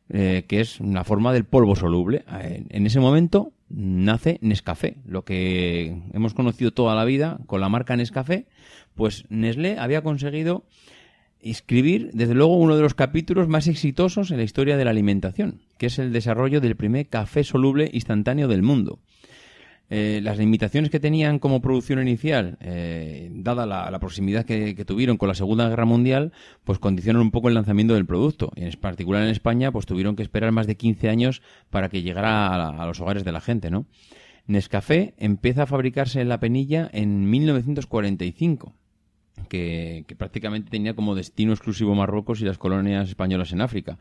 [0.10, 2.26] eh, que es una forma del polvo soluble.
[2.70, 7.96] En, ese momento nace Nescafé, lo que hemos conocido toda la vida con la marca
[7.96, 8.48] Nescafé,
[8.96, 10.66] pues Nestlé había conseguido
[11.42, 15.62] escribir, desde luego, uno de los capítulos más exitosos en la historia de la alimentación,
[15.78, 19.00] que es el desarrollo del primer café soluble instantáneo del mundo.
[19.94, 25.28] Eh, las limitaciones que tenían como producción inicial, eh, dada la, proximidad que, tuvieron con
[25.28, 26.32] la Segunda Guerra Mundial,
[26.64, 28.54] pues condicionan un poco el lanzamiento del producto.
[28.56, 32.04] Y en particular en España, pues tuvieron que esperar más de 15 años para que
[32.04, 33.86] llegara a, a los hogares de la gente, ¿no?
[34.48, 38.74] Nescafé empieza a fabricarse en la penilla en 1945
[39.50, 43.98] que, prácticamente tenía como destino exclusivo Marruecos y las colonias españolas en África.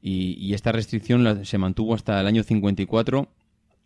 [0.00, 3.28] Y, esta restricción la, se mantuvo hasta el año 54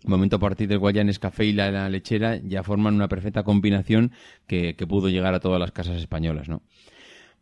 [0.05, 4.13] momento a partir del cual ya Nescafé y la, lechera ya forman una perfecta combinación
[4.47, 6.63] que, pudo llegar a todas las casas españolas, ¿no?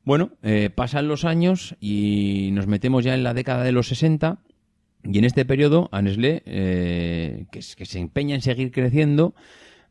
[0.05, 4.39] Bueno, eh, pasan los años y nos metemos ya en la década de los 60
[5.03, 9.35] y en este periodo a eh, que se empeña en seguir creciendo,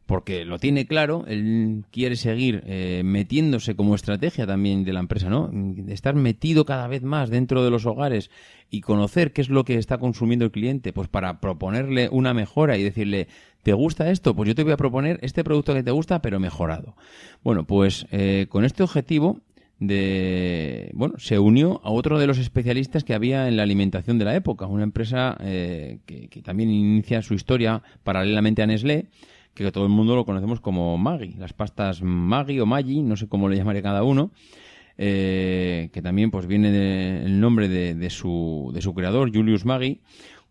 [0.05, 5.29] porque lo tiene claro, él quiere seguir eh, metiéndose como estrategia también de la empresa,
[5.29, 5.51] ¿no?
[5.87, 8.29] Estar metido cada vez más dentro de los hogares
[8.69, 12.77] y conocer qué es lo que está consumiendo el cliente, pues para proponerle una mejora
[12.77, 13.27] y decirle,
[13.63, 14.35] ¿te gusta esto?
[14.35, 16.95] Pues yo te voy a proponer este producto que te gusta, pero mejorado.
[17.43, 19.39] Bueno, pues eh, con este objetivo
[19.77, 24.23] de bueno se unió a otro de los especialistas que había en la alimentación de
[24.23, 29.07] la época una empresa eh, que, que, también inicia su historia paralelamente a Nestlé
[29.63, 33.27] que todo el mundo lo conocemos como Maggi, las pastas Maggi o Maggi, no sé
[33.27, 34.31] cómo le llamaré cada uno,
[34.97, 40.01] eh, que también pues viene del nombre de, su, de su creador, Julius Maggi,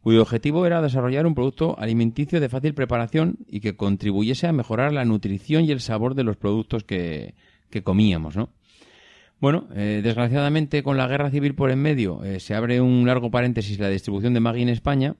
[0.00, 4.92] cuyo objetivo era desarrollar un producto alimenticio de fácil preparación y que contribuyese a mejorar
[4.92, 7.34] la nutrición y el sabor de los productos que,
[7.70, 8.50] que comíamos, ¿no?
[9.40, 13.30] Bueno, eh, desgraciadamente con la guerra civil por en medio eh, se abre un largo
[13.30, 15.16] paréntesis la distribución de Maggi en España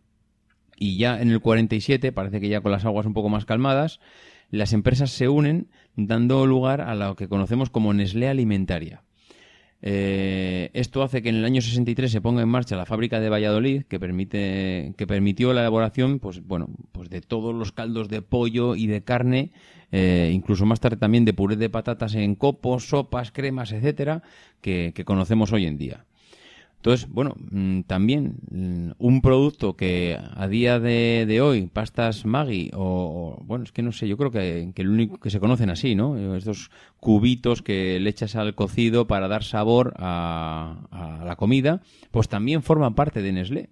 [0.79, 4.01] y ya en el 47, parece que ya con las aguas un poco más calmadas,
[4.51, 9.03] las empresas se unen dando lugar a lo que conocemos como Nestlé Alimentaria.
[9.87, 13.29] Eh, esto hace que en el año 63 se ponga en marcha la fábrica de
[13.29, 18.23] Valladolid, que permite, que permitió la elaboración, pues bueno, pues de todos los caldos de
[18.23, 19.53] pollo y de carne,
[19.93, 24.23] eh, incluso más tarde también de puré de patatas en copos, sopas, cremas, etcétera,
[24.63, 26.07] que conocemos hoy en día.
[26.85, 33.43] Entonces, bueno, mm, también mm, un producto que a día de, hoy, pastas Maggi, o,
[33.47, 36.37] bueno, es que no sé, yo creo que, el único que se conocen así, ¿no?
[36.37, 36.71] Estos
[37.01, 42.95] cubitos que le echas al cocido para dar sabor a, la comida, pues también forman
[42.95, 43.71] parte de Nestlé.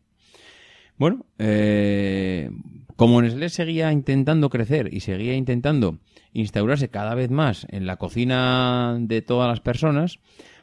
[0.97, 2.49] Bueno, eh,
[2.97, 5.99] como Nestlé seguía intentando crecer y seguía intentando
[6.33, 10.19] instaurarse cada vez más en la cocina de todas las personas,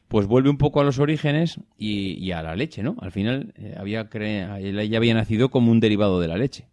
[0.09, 2.97] pues vuelve un poco a los orígenes y, a la leche, ¿no?
[2.99, 6.67] Al final eh, había ya había nacido como un derivado de la leche.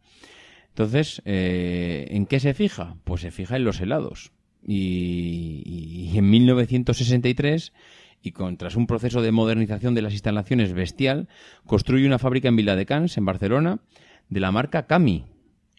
[0.70, 2.96] Entonces, eh, ¿en qué se fija?
[3.04, 4.32] Pues se fija en los helados.
[4.66, 7.72] Y, en 1963,
[8.22, 11.28] y con, tras un proceso de modernización de las instalaciones bestial,
[11.66, 13.80] construye una fábrica en Viladecans, en Barcelona,
[14.30, 15.26] de la marca Cami.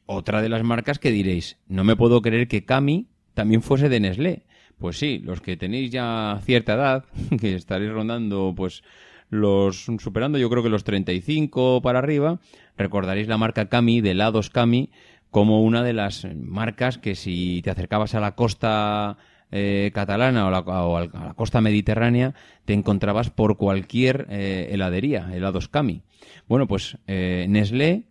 [0.05, 3.99] Otra de las marcas que diréis, no me puedo creer que Cami también fuese de
[3.99, 4.45] Nestlé.
[4.79, 7.05] Pues sí, los que tenéis ya cierta edad,
[7.39, 8.83] que estaréis rondando pues
[9.29, 12.39] los superando yo creo que los 35 para arriba,
[12.77, 14.89] recordaréis la marca Cami de helados Cami
[15.31, 19.17] como una de las marcas que si te acercabas a la costa
[19.51, 22.33] eh, catalana o, a la costa mediterránea
[22.65, 26.01] te encontrabas por cualquier eh, heladería, helados Cami.
[26.47, 28.03] Bueno, pues eh, Nestlé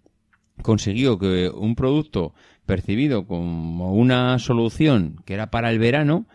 [0.62, 6.26] consiguió que un producto percibido como una solución que era para el verano,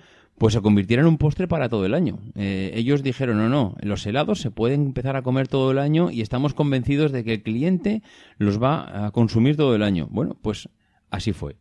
[0.42, 2.18] pues se convirtiera en un postre para todo el año.
[2.34, 6.10] Eh, ellos dijeron, no, no, los helados se pueden empezar a comer todo el año
[6.10, 8.02] y estamos convencidos de que el cliente
[8.40, 10.08] los va a consumir todo el año.
[10.10, 10.68] Bueno, pues
[11.12, 11.58] así fue.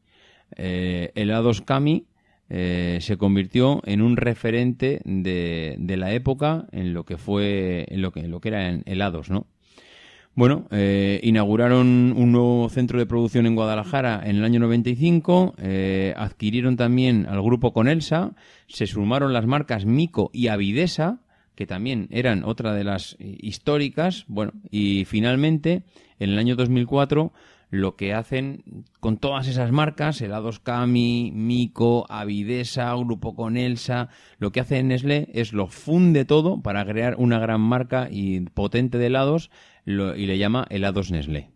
[0.57, 2.07] Eh, helados Kami
[2.49, 8.01] eh, se convirtió en un referente de, de, la época en lo que fue, en
[8.01, 9.47] lo que, en lo que eran helados, ¿no?
[10.35, 16.15] Bueno, eh, inauguraron un nuevo centro de producción en Guadalajara en el año 95, eh,
[16.17, 18.33] adquirieron también al grupo Conelsa,
[18.69, 21.21] se sumaron las marcas Mico y Avidesa,
[21.57, 25.83] que también eran otra de las históricas, bueno, y finalmente,
[26.21, 27.33] en el año 2004,
[27.71, 34.61] lo que hacen con todas esas marcas, helados Cami, Mico, Avidesa, Grupo Conelsa, lo que
[34.61, 39.51] hace Nestlé es lo funde todo para crear una gran marca y potente de helados
[39.87, 41.51] y le llama helados Nestlé.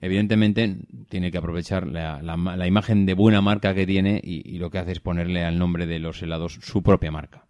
[0.00, 0.76] Evidentemente
[1.08, 5.00] tiene que aprovechar la, imagen de buena marca que tiene y, lo que hace es
[5.00, 7.46] ponerle al nombre de los helados su propia marca.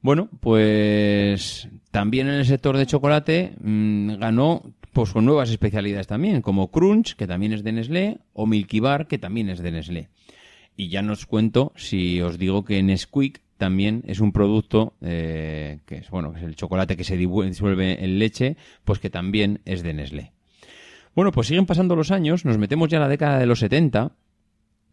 [0.00, 6.40] Bueno, pues también en el sector de chocolate mm, ganó pues con nuevas especialidades también,
[6.40, 10.08] como Crunch, que también es de Nestlé, o Milky Bar, que también es de Nestlé.
[10.76, 15.98] Y ya nos cuento si os digo que Nesquik también es un producto eh, que
[15.98, 19.92] es bueno, es el chocolate que se disuelve en leche, pues que también es de
[19.92, 20.32] Nestlé.
[21.14, 24.12] Bueno, pues siguen pasando los años, nos metemos ya a la década de los 70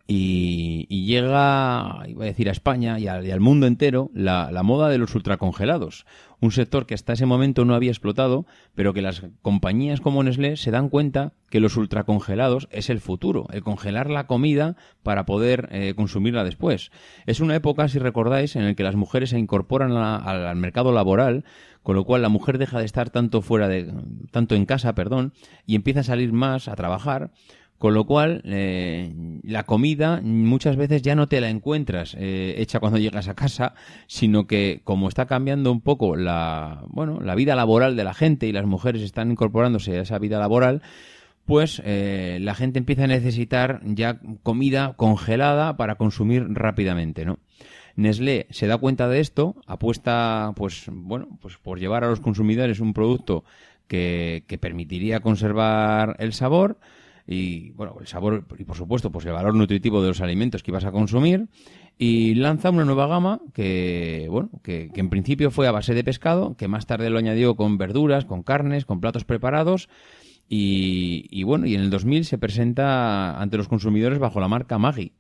[0.08, 5.14] y, llega, iba a decir a España y, al mundo entero, la, moda de los
[5.16, 6.06] ultracongelados.
[6.46, 10.58] Un sector que hasta ese momento no había explotado, pero que las compañías como Nestlé
[10.58, 15.70] se dan cuenta que los ultracongelados es el futuro, el congelar la comida para poder
[15.72, 16.92] eh, consumirla después.
[17.26, 21.46] Es una época, si recordáis, en la que las mujeres se incorporan al mercado laboral,
[21.82, 23.92] con lo cual la mujer deja de estar tanto fuera de,
[24.30, 25.34] tanto en casa, perdón,
[25.66, 27.32] y empieza a salir más a trabajar
[27.78, 32.80] con lo cual, eh, la comida muchas veces ya no te la encuentras eh, hecha
[32.80, 33.74] cuando llegas a casa,
[34.08, 38.48] sino que como está cambiando un poco la, bueno, la vida laboral de la gente
[38.48, 40.82] y las mujeres están incorporándose a esa vida laboral,
[41.46, 47.40] pues eh, la gente empieza a necesitar ya comida congelada para consumir rápidamente, ¿no?
[47.98, 52.80] Nestlé se da cuenta de esto, apuesta, pues, bueno, pues por llevar a los consumidores
[52.80, 53.46] un producto
[53.88, 56.78] que, que permitiría conservar el sabor,
[57.28, 60.72] y bueno, el sabor y por supuesto pues el valor nutritivo de los alimentos que
[60.72, 61.48] ibas a consumir
[61.98, 66.56] y lanza una nueva gama que bueno, que, en principio fue a base de pescado,
[66.56, 69.90] que más tarde lo añadió con verduras, con carnes, con platos preparados
[70.48, 75.14] Y, bueno, y en el 2000 se presenta ante los consumidores bajo la marca Maggi.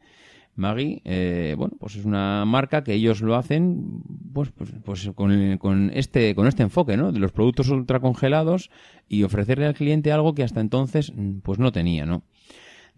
[0.55, 4.01] Maggi, eh, bueno, pues es una marca que ellos lo hacen
[4.33, 7.11] pues, pues, pues con, con, este, con este enfoque, ¿no?
[7.11, 8.69] De los productos ultracongelados
[9.09, 11.11] y ofrecerle al cliente algo que hasta entonces
[11.43, 12.23] pues no tenía, ¿no?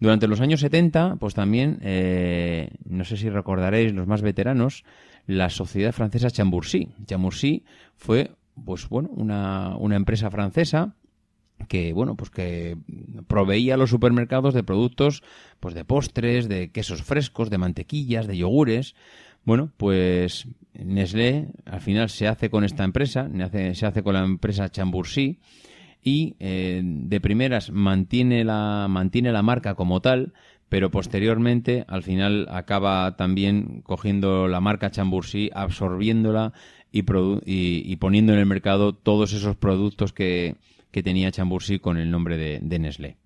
[0.00, 4.84] Durante los años 70, pues también, eh, no sé si recordaréis los más veteranos,
[5.26, 6.90] la sociedad francesa Chambourcy.
[7.04, 7.64] Chambourcy
[7.96, 8.30] fue,
[8.64, 10.94] pues bueno, una, una empresa francesa
[11.66, 12.76] que bueno pues que
[13.26, 15.22] proveía a los supermercados de productos
[15.60, 18.94] pues de postres de quesos frescos de mantequillas de yogures.
[19.44, 23.28] Bueno pues Nestlé al final se hace con esta empresa
[23.74, 25.38] se hace con la empresa Chambourcy
[26.02, 30.32] y eh, de primeras mantiene la, mantiene la marca como tal,
[30.68, 36.52] pero posteriormente al final acaba también cogiendo la marca Chambourcy, absorbiéndola
[36.92, 37.04] y,
[37.44, 40.56] y, poniendo en el mercado todos esos productos que,
[40.90, 43.16] que tenía Chambourcy con el nombre de, de Nestlé.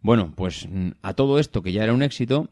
[0.00, 0.68] Bueno, pues
[1.02, 2.48] a todo esto que ya era un éxito,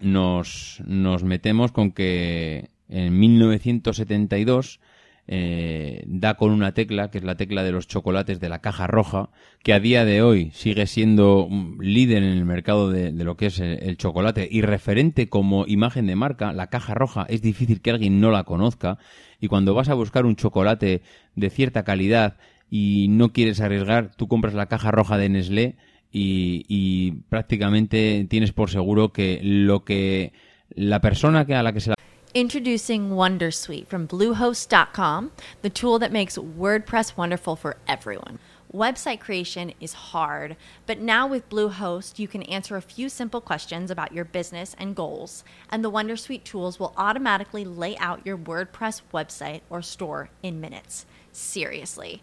[0.00, 4.80] nos, nos metemos con que en 1972
[5.28, 8.88] eh, da con una tecla, que es la tecla de los chocolates de la caja
[8.88, 9.30] roja,
[9.62, 11.48] que a día de hoy sigue siendo
[11.78, 16.16] líder en el mercado de, lo que es el, chocolate y referente como imagen de
[16.16, 16.52] marca.
[16.52, 18.98] La caja roja es difícil que alguien no la conozca
[19.40, 21.02] y cuando vas a buscar un chocolate
[21.36, 22.36] de cierta calidad
[22.74, 25.76] y no quieres arriesgar, tú compras la caja roja de Nestlé
[26.10, 30.32] y, y prácticamente tienes por seguro que lo que
[30.70, 31.96] la persona que a la que se la
[32.32, 38.38] Introducing Wondersuite from Bluehost.com, the tool that makes WordPress wonderful for everyone.
[38.72, 40.56] Website creation is hard,
[40.86, 44.96] but now with Bluehost, you can answer a few simple questions about your business and
[44.96, 50.58] goals, and the Wondersuite tools will automatically lay out your WordPress website or store in
[50.58, 51.04] minutes.
[51.32, 52.22] Seriously.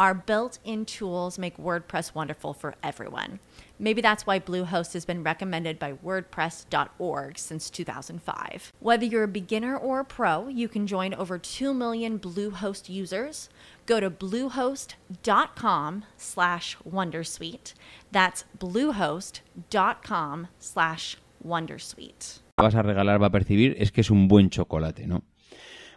[0.00, 3.38] our built in tools make WordPress wonderful for everyone.
[3.78, 8.72] Maybe that's why Bluehost has been recommended by WordPress.org since 2005.
[8.80, 13.50] Whether you're a beginner or a pro, you can join over 2 million Bluehost users.
[13.84, 17.74] Go to bluehost.com slash wondersuite.
[18.10, 22.40] That's bluehost.com slash wondersuite.
[22.56, 25.22] Vas a regalar, va a percibir, es que es un buen chocolate, ¿no?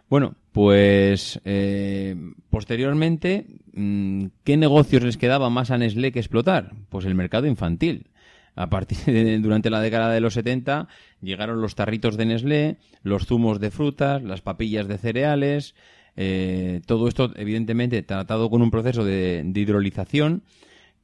[0.08, 2.14] Bueno, pues eh,
[2.50, 6.72] posteriormente, mm, ¿qué negocios les quedaba más a Nestlé que explotar?
[6.90, 8.10] Pues el mercado infantil.
[8.54, 10.86] A partir de durante la década de los 70
[11.20, 15.74] llegaron los tarritos de Nestlé, los zumos de frutas, las papillas de cereales,
[16.16, 20.44] eh, todo esto evidentemente tratado con un proceso de, hidrolización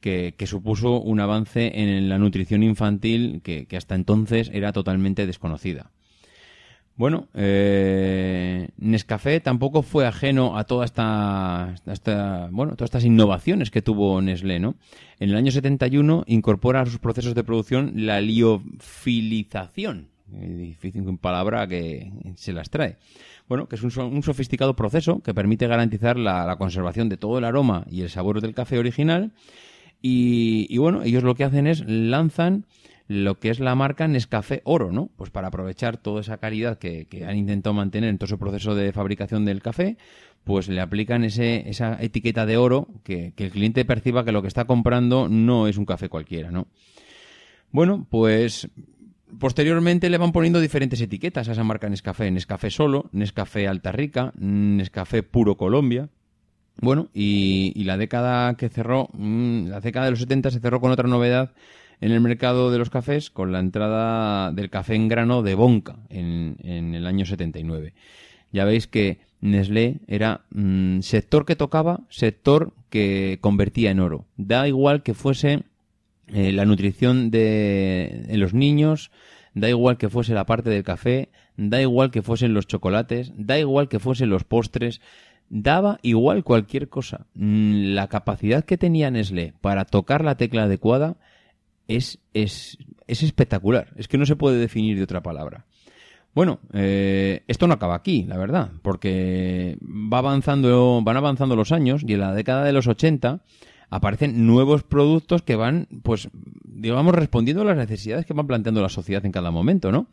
[0.00, 5.90] que, supuso un avance en la nutrición infantil que hasta entonces era totalmente desconocida.
[7.00, 11.74] Bueno, eh, Nescafé tampoco fue ajeno a toda esta,
[12.50, 14.74] bueno, todas estas innovaciones que tuvo Nestlé, ¿no?
[15.18, 22.12] En el año 71 incorpora a sus procesos de producción la liofilización, difícil palabra que
[22.34, 22.98] se las trae.
[23.48, 27.86] Bueno, que es un, sofisticado proceso que permite garantizar la, conservación de todo el aroma
[27.90, 29.32] y el sabor del café original.
[30.02, 32.66] y bueno, ellos lo que hacen es lanzan
[33.10, 35.10] lo que es la marca Nescafé Oro, ¿no?
[35.16, 38.92] Pues para aprovechar toda esa calidad que, han intentado mantener en todo su proceso de
[38.92, 39.96] fabricación del café,
[40.44, 44.46] pues le aplican ese, esa etiqueta de oro que, el cliente perciba que lo que
[44.46, 46.68] está comprando no es un café cualquiera, ¿no?
[47.72, 48.68] Bueno, pues
[49.40, 52.30] posteriormente le van poniendo diferentes etiquetas a esa marca Nescafé.
[52.30, 56.10] Nescafé solo, Nescafé Alta Rica, Nescafé Puro Colombia.
[56.80, 60.80] Bueno, y, y la década que cerró, mm, la década de los 70 se cerró
[60.80, 61.50] con otra novedad
[62.00, 65.96] en el mercado de los cafés con la entrada del café en grano de Bonca
[66.08, 66.56] en,
[66.94, 67.92] el año 79.
[68.52, 74.24] Ya veis que Nestlé era mm, sector que tocaba, sector que convertía en oro.
[74.36, 75.62] Da igual que fuese
[76.28, 79.10] eh, la nutrición de en los niños,
[79.54, 83.58] da igual que fuese la parte del café, da igual que fuesen los chocolates, da
[83.58, 85.00] igual que fuesen los postres,
[85.50, 87.26] daba igual cualquier cosa.
[87.34, 91.16] Mm, la capacidad que tenía Nestlé para tocar la tecla adecuada
[91.96, 93.92] es, es, es espectacular.
[93.96, 95.66] Es que no se puede definir de otra palabra.
[96.32, 102.04] Bueno, eh, esto no acaba aquí, la verdad, porque va avanzando, van avanzando los años
[102.06, 103.42] y en la década de los 80
[103.90, 106.28] aparecen nuevos productos que van, pues,
[106.64, 110.06] digamos, respondiendo a las necesidades que van planteando la sociedad en cada momento, ¿no?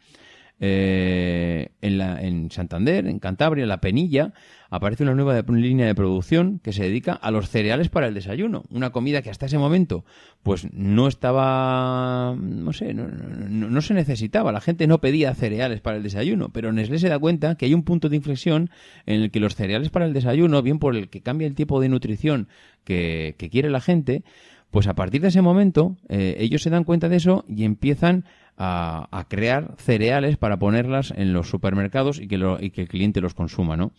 [0.60, 4.34] Eh, en, la, en Santander, en Cantabria, en La Penilla,
[4.70, 8.64] aparece una nueva línea de producción que se dedica a los cereales para el desayuno.
[8.72, 10.04] Una comida que hasta ese momento
[10.44, 14.52] pues no estaba, no sé, no, no, se necesitaba.
[14.52, 17.74] La gente no pedía cereales para el desayuno, pero Nestlé se da cuenta que hay
[17.74, 18.70] un punto de inflexión
[19.06, 21.80] en el que los cereales para el desayuno, bien por el que cambia el tipo
[21.80, 22.48] de nutrición
[22.84, 24.24] que, quiere la gente,
[24.72, 28.26] pues a partir de ese momento eh, ellos se dan cuenta de eso y empiezan
[28.58, 33.92] a, crear cereales para ponerlas en los supermercados y que, el cliente los consuma, ¿no?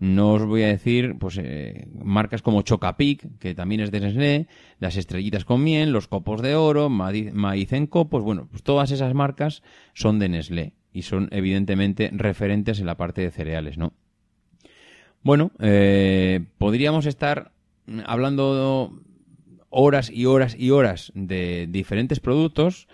[0.00, 4.48] No os voy a decir, pues, eh, marcas como Chocapic, que también es de Nestlé,
[4.80, 9.14] las estrellitas con miel, los copos de oro, maíz en copos, bueno, pues todas esas
[9.14, 9.62] marcas
[9.94, 13.92] son de Nestlé y son evidentemente referentes en la parte de cereales, ¿no?
[15.22, 17.52] Bueno, eh, podríamos estar
[18.04, 19.00] hablando
[19.70, 22.88] horas y horas y horas de diferentes productos,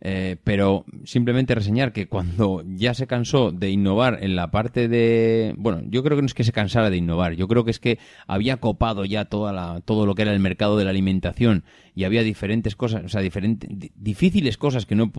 [0.00, 5.54] eh, pero simplemente reseñar que cuando ya se cansó de innovar en la parte de...
[5.56, 7.80] Bueno, yo creo que no es que se cansara de innovar, yo creo que es
[7.80, 11.64] que había copado ya toda la, todo lo que era el mercado de la alimentación
[11.94, 15.12] y había diferentes cosas, o sea, diferentes, difíciles cosas que no,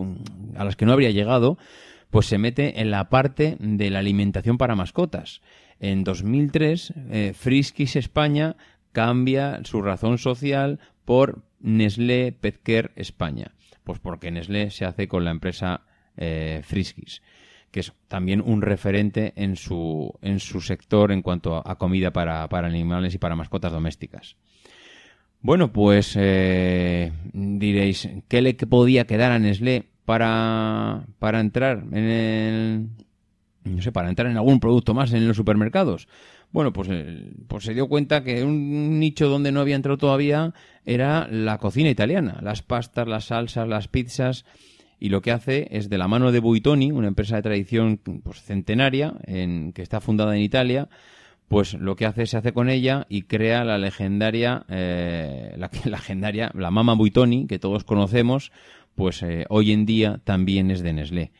[0.56, 1.58] a las que no habría llegado,
[2.10, 5.42] pues se mete en la parte de la alimentación para mascotas.
[5.80, 8.56] En 2003, eh, Friskis España
[8.92, 13.54] cambia su razón social por Nestlé Petcare España.
[13.88, 15.80] Pues porque Nestlé se hace con la empresa
[16.18, 17.22] eh, Friskis,
[17.72, 22.50] que es también un referente en su, en su sector en cuanto a, comida para,
[22.52, 24.36] animales y para mascotas domésticas.
[25.40, 32.88] Bueno, pues eh, diréis, ¿qué le podía quedar a Nestlé para, para entrar en el,
[33.68, 36.08] no sé, para entrar en algún producto más en los supermercados?
[36.52, 40.54] Bueno, pues, eh, pues se dio cuenta que un nicho donde no había entrado todavía
[40.86, 44.46] era la cocina italiana, las pastas, las salsas, las pizzas,
[45.00, 48.42] y lo que hace es de la mano de Buitoni, una empresa de tradición pues,
[48.42, 50.90] centenaria en, que está fundada en Italia,
[51.48, 56.52] pues lo que hace se hace con ella y crea la legendaria, eh, la, legendaria,
[56.54, 58.52] la Mama Buitoni que todos conocemos,
[58.96, 61.32] pues eh, hoy en día también es de Nestlé.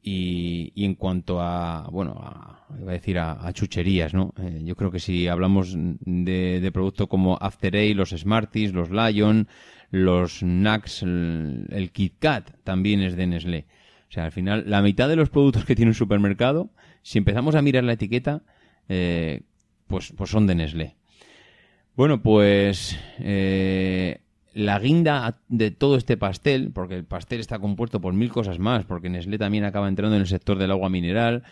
[0.00, 4.32] Y, en cuanto a, bueno, a, iba a decir a, chucherías, ¿no?
[4.38, 8.90] Eh, yo creo que si hablamos de, de productos como After Eight, los Smarties, los
[8.90, 9.48] Lion,
[9.90, 13.66] los Nax, el, Kit Kat también es de Nestlé.
[14.08, 16.70] O sea, al final, la mitad de los productos que tiene un supermercado,
[17.02, 18.42] si empezamos a mirar la etiqueta,
[18.88, 19.42] eh,
[19.86, 20.96] pues, pues son de Nestlé.
[21.96, 24.20] Bueno, pues eh,
[24.58, 28.84] la guinda de todo este pastel, porque el pastel está compuesto por mil cosas más,
[28.84, 31.44] porque Nestlé también acaba entrando en el sector del agua mineral,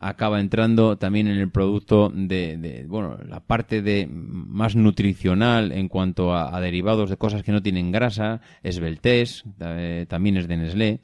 [0.00, 6.34] acaba entrando también en el producto de, bueno, la parte de más nutricional en cuanto
[6.34, 11.00] a, derivados de cosas que no tienen grasa, esbeltés, eh, también es de Nestlé.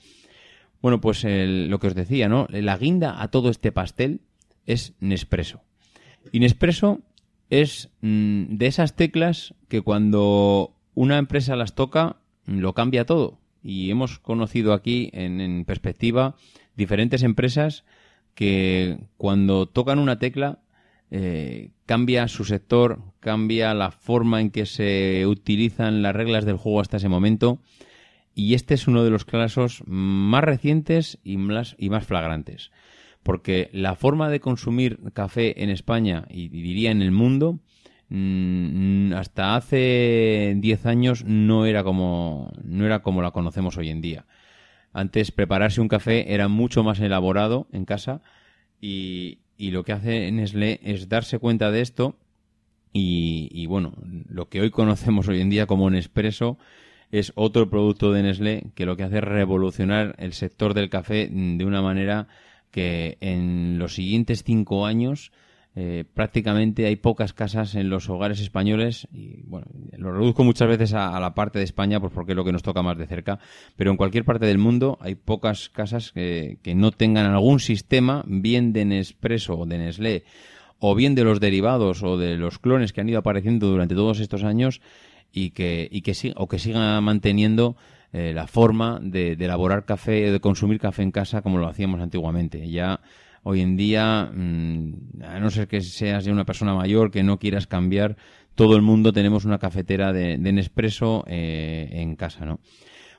[0.83, 2.49] Bueno, pues lo que os decía, ¿no?
[2.51, 4.23] La guinda a todo este pastel
[4.67, 5.63] es Nespresso.
[6.33, 7.01] Y Nespresso
[7.49, 12.17] es mm, de esas teclas que cuando una empresa las toca,
[12.47, 13.39] lo cambia todo.
[13.63, 16.37] Y hemos conocido aquí, en, perspectiva,
[16.77, 17.85] diferentes empresas
[18.35, 20.59] que cuando tocan una tecla
[21.11, 26.81] eh, cambia su sector, cambia la forma en que se utilizan las reglas del juego
[26.81, 27.61] hasta ese momento.
[28.35, 32.73] Y este es uno de los casos más recientes y más, y más flagrantes.
[33.23, 37.61] Porque la forma de consumir café en España y diría en el mundo
[38.11, 44.27] hasta hace 10 años no era como no era como la conocemos hoy en día.
[44.93, 48.21] Antes prepararse un café era mucho más elaborado en casa
[48.81, 52.17] y, lo que hace Nestlé es darse cuenta de esto
[52.93, 53.95] y, bueno,
[54.29, 56.59] lo que hoy conocemos hoy en día como Nespresso
[57.11, 61.29] es otro producto de Nestlé que lo que hace es revolucionar el sector del café
[61.29, 62.29] de una manera
[62.71, 65.33] que en los siguientes cinco años
[65.77, 69.66] eh, prácticamente hay pocas casas en los hogares españoles y bueno,
[69.99, 72.62] lo reduzco muchas veces a, la parte de España pues porque es lo que nos
[72.62, 73.41] toca más de cerca,
[73.75, 78.72] pero en cualquier parte del mundo hay pocas casas que, no tengan algún sistema bien
[78.72, 80.25] de Nespresso o de Nestlé
[80.79, 84.20] o bien de los derivados o de los clones que han ido apareciendo durante todos
[84.20, 84.81] estos años
[85.33, 86.05] y que, y
[86.37, 87.77] o que siga manteniendo
[88.12, 92.01] eh, la forma de, de elaborar café, de consumir café en casa como lo hacíamos
[92.01, 92.70] antiguamente.
[92.70, 93.01] Ya
[93.45, 97.39] hoy en día, mm, a no ser que seas ya una persona mayor que no
[97.39, 98.17] quieras cambiar,
[98.55, 102.61] todo el mundo tenemos una cafetera de, Nespresso eh, en casa, ¿no?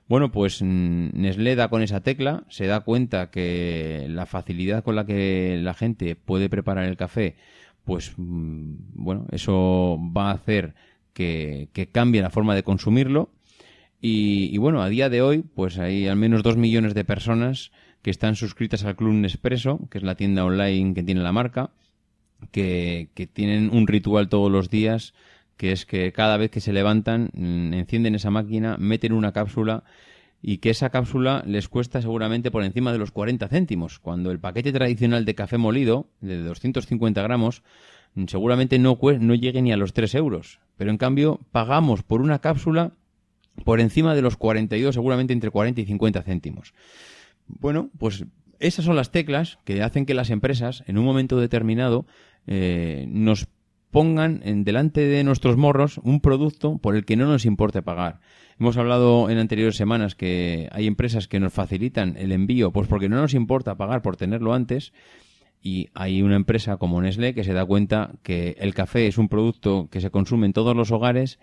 [0.07, 4.95] Bueno, pues mm, Nestlé da con esa tecla, se da cuenta que la facilidad con
[4.95, 7.35] la que la gente puede preparar el café,
[7.83, 10.73] pues mm, bueno, eso va a hacer
[11.13, 13.29] que, cambie la forma de consumirlo.
[14.01, 17.71] Y, y, bueno, a día de hoy, pues hay al menos dos millones de personas
[18.05, 21.71] que están suscritas al Club Nespresso, que es la tienda online que tiene la marca,
[22.51, 25.15] que, que tienen un ritual todos los días,
[25.57, 29.85] que es que cada vez que se levantan, mm, encienden esa máquina, meten una cápsula
[30.39, 34.37] y que esa cápsula les cuesta seguramente por encima de los 40 céntimos, cuando el
[34.37, 37.63] paquete tradicional de café molido, de 250 gramos,
[38.13, 40.59] mm, seguramente no, no llegue ni a los 3 euros.
[40.77, 42.91] Pero en cambio pagamos por una cápsula
[43.63, 46.75] por encima de los 42, seguramente entre 40 y 50 céntimos.
[47.47, 48.25] Bueno, pues
[48.59, 52.05] esas son las teclas que hacen que las empresas, en un momento determinado,
[52.47, 53.47] eh, nos
[53.91, 58.19] pongan en delante de nuestros morros un producto por el que no nos importe pagar.
[58.59, 63.09] Hemos hablado en anteriores semanas que hay empresas que nos facilitan el envío, pues porque
[63.09, 64.93] no nos importa pagar por tenerlo antes.
[65.61, 69.29] Y hay una empresa como Nestlé que se da cuenta que el café es un
[69.29, 71.39] producto que se consume en todos los hogares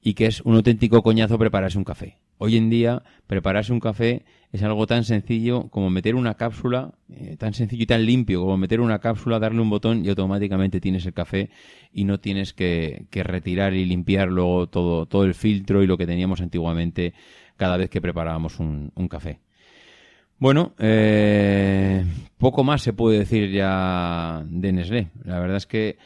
[0.00, 2.18] y que es un auténtico coñazo prepararse un café.
[2.38, 7.36] Hoy en día, prepararse un café es algo tan sencillo como meter una cápsula, eh,
[7.38, 11.04] tan sencillo y tan limpio como meter una cápsula, darle un botón y automáticamente tienes
[11.06, 11.50] el café
[11.92, 16.06] y no tienes que, retirar y limpiar luego todo, todo el filtro y lo que
[16.06, 17.14] teníamos antiguamente
[17.56, 19.40] cada vez que preparábamos un, café.
[20.38, 22.04] Bueno, eh,
[22.36, 25.08] poco más se puede decir ya de Nestlé.
[25.24, 25.96] La verdad es que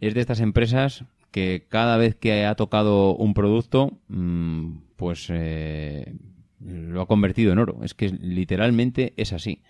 [0.00, 6.14] es de estas empresas que cada vez que ha tocado un producto, mm, pues eh,
[6.60, 7.80] lo ha convertido en oro.
[7.82, 9.62] Es que literalmente es así.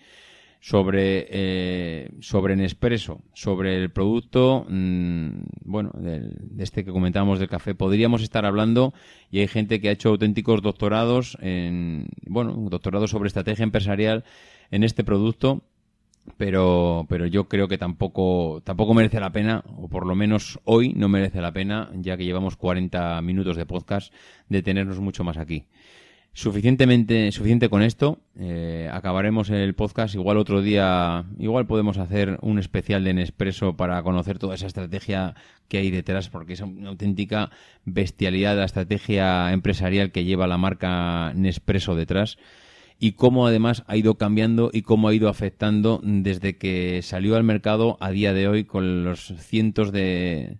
[0.59, 5.29] Sobre, eh, sobre Nespresso, sobre el producto, mm,
[5.65, 8.93] bueno, de este que comentábamos del café, podríamos estar hablando
[9.29, 14.23] y hay gente que ha hecho auténticos doctorados en, bueno, doctorados sobre estrategia empresarial
[14.71, 15.63] en este producto
[16.37, 20.93] pero, pero yo creo que tampoco, tampoco merece la pena, o por lo menos hoy
[20.93, 24.13] no merece la pena, ya que llevamos 40 minutos de podcast,
[24.49, 25.65] detenernos mucho más aquí.
[26.35, 28.19] Suficientemente, suficiente con esto.
[28.39, 30.15] Eh, acabaremos el podcast.
[30.15, 35.35] Igual otro día, igual podemos hacer un especial de Nespresso para conocer toda esa estrategia
[35.67, 37.51] que hay detrás, porque es una auténtica
[37.85, 42.39] bestialidad la estrategia empresarial que lleva la marca Nespresso detrás
[43.03, 47.43] y cómo además ha ido cambiando y cómo ha ido afectando desde que salió al
[47.43, 50.59] mercado a día de hoy con los cientos de,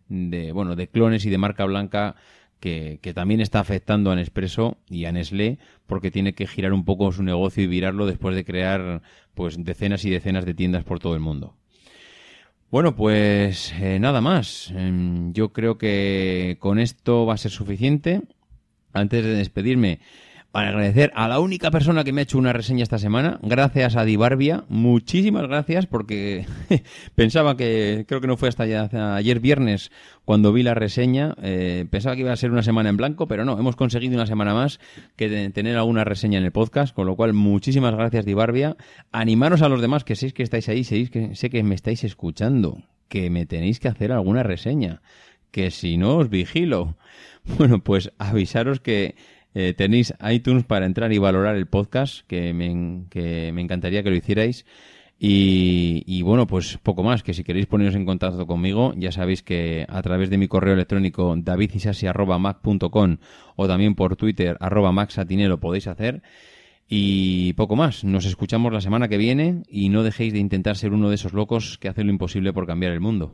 [0.53, 2.17] bueno de clones y de marca blanca
[2.59, 7.13] que, también está afectando a Nespresso y a Nestlé porque tiene que girar un poco
[7.13, 9.01] su negocio y virarlo después de crear
[9.35, 11.55] pues decenas y decenas de tiendas por todo el mundo.
[12.71, 14.69] Bueno, pues eh, nada más.
[14.75, 18.21] Em, yo creo que con esto va a ser suficiente.
[18.91, 19.99] Antes de despedirme,
[20.61, 24.05] agradecer a la única persona que me ha hecho una reseña esta semana, gracias a
[24.05, 26.45] Dibarbia, muchísimas gracias porque
[27.15, 29.91] pensaba que, creo que no fue hasta ayer viernes
[30.25, 33.45] cuando vi la reseña, eh, pensaba que iba a ser una semana en blanco, pero
[33.45, 34.79] no, hemos conseguido una semana más
[35.15, 38.77] que tener alguna reseña en el podcast, con lo cual muchísimas gracias Dibarbia,
[39.11, 42.03] animaros a los demás que sé que estáis ahí, sé que, sé que me estáis
[42.03, 45.01] escuchando, que me tenéis que hacer alguna reseña,
[45.49, 46.95] que si no os vigilo.
[47.57, 49.15] Bueno, pues avisaros que
[49.53, 54.09] eh, tenéis iTunes para entrar y valorar el podcast, que me, que me encantaría que
[54.09, 54.65] lo hicierais.
[55.25, 59.85] Y, bueno, pues poco más, que si queréis poneros en contacto conmigo, ya sabéis que
[59.87, 63.17] a través de mi correo electrónico davidisasi.mac.com
[63.55, 64.91] o también por Twitter arroba
[65.61, 66.23] podéis hacer.
[66.89, 70.91] Y poco más, nos escuchamos la semana que viene y no dejéis de intentar ser
[70.91, 73.33] uno de esos locos que hacen lo imposible por cambiar el mundo.